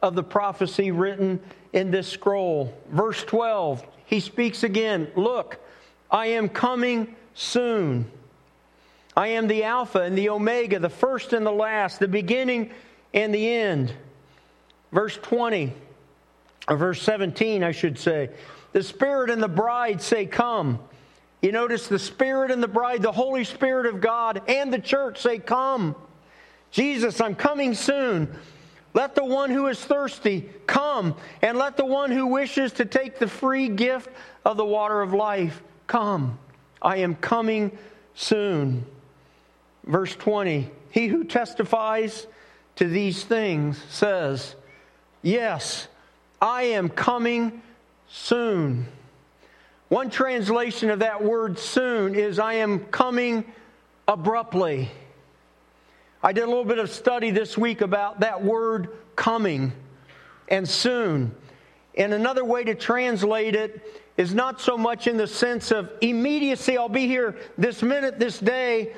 of 0.00 0.14
the 0.14 0.22
prophecy 0.22 0.92
written 0.92 1.40
in 1.72 1.90
this 1.90 2.06
scroll. 2.06 2.72
Verse 2.90 3.24
12, 3.24 3.84
he 4.06 4.20
speaks 4.20 4.62
again 4.62 5.10
Look, 5.16 5.60
I 6.10 6.26
am 6.26 6.48
coming 6.48 7.14
soon. 7.34 8.10
I 9.16 9.28
am 9.28 9.48
the 9.48 9.64
Alpha 9.64 10.00
and 10.00 10.16
the 10.16 10.28
Omega, 10.28 10.78
the 10.78 10.90
first 10.90 11.32
and 11.32 11.44
the 11.44 11.52
last, 11.52 11.98
the 11.98 12.08
beginning 12.08 12.70
and 13.14 13.34
the 13.34 13.48
end. 13.48 13.92
Verse 14.92 15.16
20, 15.16 15.72
or 16.68 16.76
verse 16.76 17.02
17, 17.02 17.64
I 17.64 17.72
should 17.72 17.98
say. 17.98 18.30
The 18.72 18.82
Spirit 18.82 19.30
and 19.30 19.42
the 19.42 19.48
bride 19.48 20.02
say, 20.02 20.26
Come. 20.26 20.78
You 21.40 21.52
notice 21.52 21.88
the 21.88 21.98
Spirit 21.98 22.50
and 22.50 22.62
the 22.62 22.68
bride, 22.68 23.02
the 23.02 23.12
Holy 23.12 23.44
Spirit 23.44 23.86
of 23.86 24.00
God, 24.00 24.42
and 24.48 24.72
the 24.72 24.78
church 24.78 25.22
say, 25.22 25.38
Come. 25.38 25.96
Jesus, 26.70 27.20
I'm 27.20 27.34
coming 27.34 27.74
soon. 27.74 28.28
Let 28.92 29.14
the 29.14 29.24
one 29.24 29.50
who 29.50 29.66
is 29.66 29.82
thirsty 29.82 30.48
come, 30.66 31.16
and 31.42 31.58
let 31.58 31.76
the 31.76 31.84
one 31.84 32.10
who 32.10 32.26
wishes 32.26 32.72
to 32.72 32.84
take 32.84 33.18
the 33.18 33.28
free 33.28 33.68
gift 33.68 34.10
of 34.44 34.56
the 34.56 34.64
water 34.64 35.00
of 35.00 35.12
life 35.12 35.62
come. 35.86 36.38
I 36.80 36.98
am 36.98 37.14
coming 37.14 37.76
soon. 38.14 38.86
Verse 39.84 40.14
20 40.16 40.70
He 40.90 41.06
who 41.08 41.24
testifies 41.24 42.26
to 42.76 42.86
these 42.86 43.24
things 43.24 43.82
says, 43.88 44.54
Yes, 45.22 45.88
I 46.40 46.64
am 46.64 46.88
coming 46.88 47.62
soon. 48.08 48.86
One 49.88 50.10
translation 50.10 50.90
of 50.90 50.98
that 51.00 51.22
word 51.22 51.58
soon 51.58 52.14
is, 52.14 52.38
I 52.38 52.54
am 52.54 52.80
coming 52.86 53.44
abruptly. 54.08 54.90
I 56.22 56.32
did 56.32 56.42
a 56.42 56.48
little 56.48 56.64
bit 56.64 56.78
of 56.78 56.90
study 56.90 57.30
this 57.30 57.56
week 57.56 57.80
about 57.82 58.20
that 58.20 58.42
word 58.42 58.88
coming 59.14 59.72
and 60.48 60.68
soon. 60.68 61.34
And 61.96 62.12
another 62.12 62.44
way 62.44 62.64
to 62.64 62.74
translate 62.74 63.54
it 63.54 64.02
is 64.16 64.34
not 64.34 64.60
so 64.60 64.78
much 64.78 65.06
in 65.06 65.16
the 65.16 65.26
sense 65.26 65.70
of 65.70 65.90
immediacy, 66.00 66.78
I'll 66.78 66.88
be 66.88 67.06
here 67.06 67.36
this 67.58 67.82
minute, 67.82 68.18
this 68.18 68.38
day, 68.38 68.94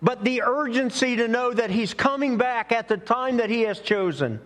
but 0.00 0.24
the 0.24 0.42
urgency 0.42 1.16
to 1.16 1.28
know 1.28 1.52
that 1.52 1.70
He's 1.70 1.94
coming 1.94 2.36
back 2.36 2.72
at 2.72 2.88
the 2.88 2.96
time 2.96 3.38
that 3.38 3.50
He 3.50 3.62
has 3.62 3.80
chosen. 3.80 4.40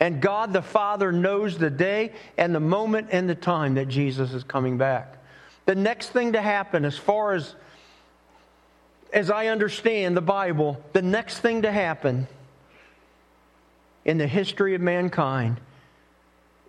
And 0.00 0.20
God 0.20 0.52
the 0.52 0.62
Father 0.62 1.10
knows 1.10 1.58
the 1.58 1.70
day 1.70 2.12
and 2.36 2.54
the 2.54 2.60
moment 2.60 3.08
and 3.10 3.28
the 3.28 3.34
time 3.34 3.74
that 3.74 3.88
Jesus 3.88 4.32
is 4.32 4.44
coming 4.44 4.78
back. 4.78 5.16
The 5.66 5.74
next 5.74 6.10
thing 6.10 6.32
to 6.32 6.40
happen, 6.40 6.84
as 6.84 6.96
far 6.96 7.34
as 7.34 7.54
as 9.12 9.30
I 9.30 9.46
understand 9.46 10.16
the 10.16 10.22
Bible, 10.22 10.82
the 10.92 11.02
next 11.02 11.38
thing 11.38 11.62
to 11.62 11.72
happen 11.72 12.26
in 14.04 14.18
the 14.18 14.26
history 14.26 14.74
of 14.74 14.80
mankind 14.80 15.58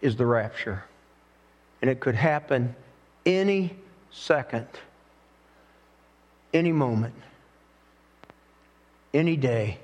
is 0.02 0.16
the 0.16 0.26
rapture. 0.26 0.86
And 1.82 1.90
it 1.90 2.00
could 2.00 2.16
happen 2.16 2.76
any 3.26 3.76
second, 4.12 4.68
any 6.54 6.72
moment, 6.72 7.16
any 9.14 9.38
day. 9.38 9.80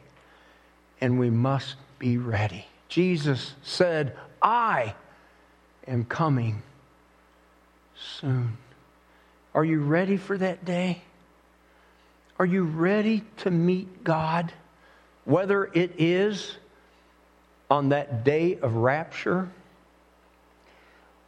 And 1.01 1.19
we 1.19 1.29
must 1.29 1.75
be 1.99 2.17
ready. 2.17 2.65
Jesus 2.89 3.53
said, 3.63 4.17
I 4.41 4.95
am 5.87 6.05
coming 6.05 6.61
soon. 7.95 8.57
Are 9.53 9.65
you 9.65 9.81
ready 9.81 10.17
for 10.17 10.37
that 10.37 10.65
day? 10.65 11.01
Are 12.37 12.45
you 12.45 12.63
ready 12.63 13.23
to 13.37 13.51
meet 13.51 14.03
God 14.03 14.51
whether 15.23 15.65
it 15.73 15.93
is 15.97 16.57
on 17.69 17.89
that 17.89 18.23
day 18.23 18.57
of 18.61 18.75
rapture 18.75 19.49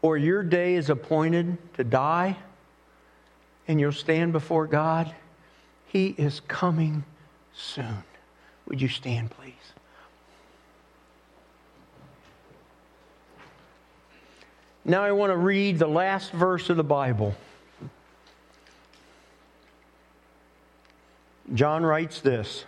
or 0.02 0.18
your 0.18 0.44
day 0.44 0.76
is 0.76 0.90
appointed 0.90 1.58
to 1.76 1.84
die 1.84 2.38
and 3.68 3.80
you'll 3.80 3.92
stand 3.92 4.32
before 4.32 4.68
God, 4.68 5.14
He 5.88 6.16
is 6.18 6.40
coming 6.48 7.04
soon. 7.54 8.04
Would 8.68 8.82
you 8.82 8.88
stand, 8.88 9.32
please? 9.32 9.54
Now 14.86 15.04
I 15.04 15.12
want 15.12 15.32
to 15.32 15.38
read 15.38 15.80
the 15.80 15.88
last 15.88 16.32
verse 16.32 16.70
of 16.70 16.78
the 16.78 16.84
Bible. 16.84 17.36
John 21.54 21.86
writes 21.86 22.22
this 22.22 22.66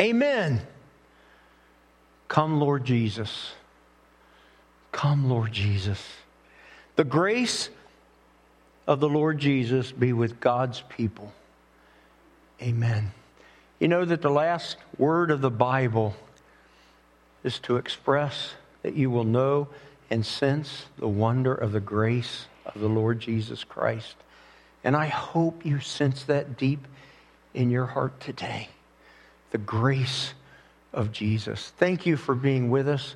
Amen. 0.00 0.62
Come, 2.28 2.60
Lord 2.60 2.86
Jesus. 2.86 3.52
Come, 4.92 5.28
Lord 5.28 5.52
Jesus. 5.52 6.00
The 6.96 7.04
grace 7.04 7.70
of 8.86 9.00
the 9.00 9.08
Lord 9.08 9.38
Jesus 9.38 9.90
be 9.90 10.12
with 10.12 10.40
God's 10.40 10.82
people. 10.88 11.32
Amen. 12.60 13.12
You 13.80 13.88
know 13.88 14.04
that 14.04 14.22
the 14.22 14.30
last 14.30 14.76
word 14.98 15.30
of 15.30 15.40
the 15.40 15.50
Bible 15.50 16.14
is 17.42 17.58
to 17.60 17.76
express 17.76 18.54
that 18.82 18.94
you 18.94 19.10
will 19.10 19.24
know 19.24 19.68
and 20.10 20.24
sense 20.24 20.86
the 20.98 21.08
wonder 21.08 21.54
of 21.54 21.72
the 21.72 21.80
grace 21.80 22.46
of 22.66 22.80
the 22.80 22.88
Lord 22.88 23.18
Jesus 23.18 23.64
Christ. 23.64 24.14
And 24.84 24.94
I 24.94 25.06
hope 25.06 25.64
you 25.64 25.80
sense 25.80 26.24
that 26.24 26.56
deep 26.56 26.86
in 27.54 27.70
your 27.70 27.86
heart 27.86 28.20
today. 28.20 28.68
The 29.50 29.58
grace 29.58 30.34
of 30.92 31.12
Jesus. 31.12 31.72
Thank 31.78 32.06
you 32.06 32.16
for 32.16 32.34
being 32.34 32.70
with 32.70 32.88
us 32.88 33.14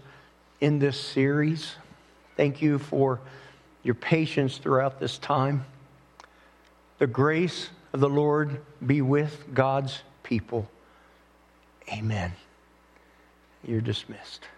in 0.60 0.78
this 0.78 0.98
series. 0.98 1.76
Thank 2.36 2.62
you 2.62 2.78
for 2.78 3.20
your 3.82 3.94
patience 3.94 4.58
throughout 4.58 5.00
this 5.00 5.18
time. 5.18 5.64
The 6.98 7.06
grace 7.06 7.70
of 7.92 8.00
the 8.00 8.08
Lord 8.08 8.60
be 8.84 9.02
with 9.02 9.54
God's 9.54 10.02
people. 10.22 10.68
Amen. 11.92 12.32
You're 13.64 13.80
dismissed. 13.80 14.48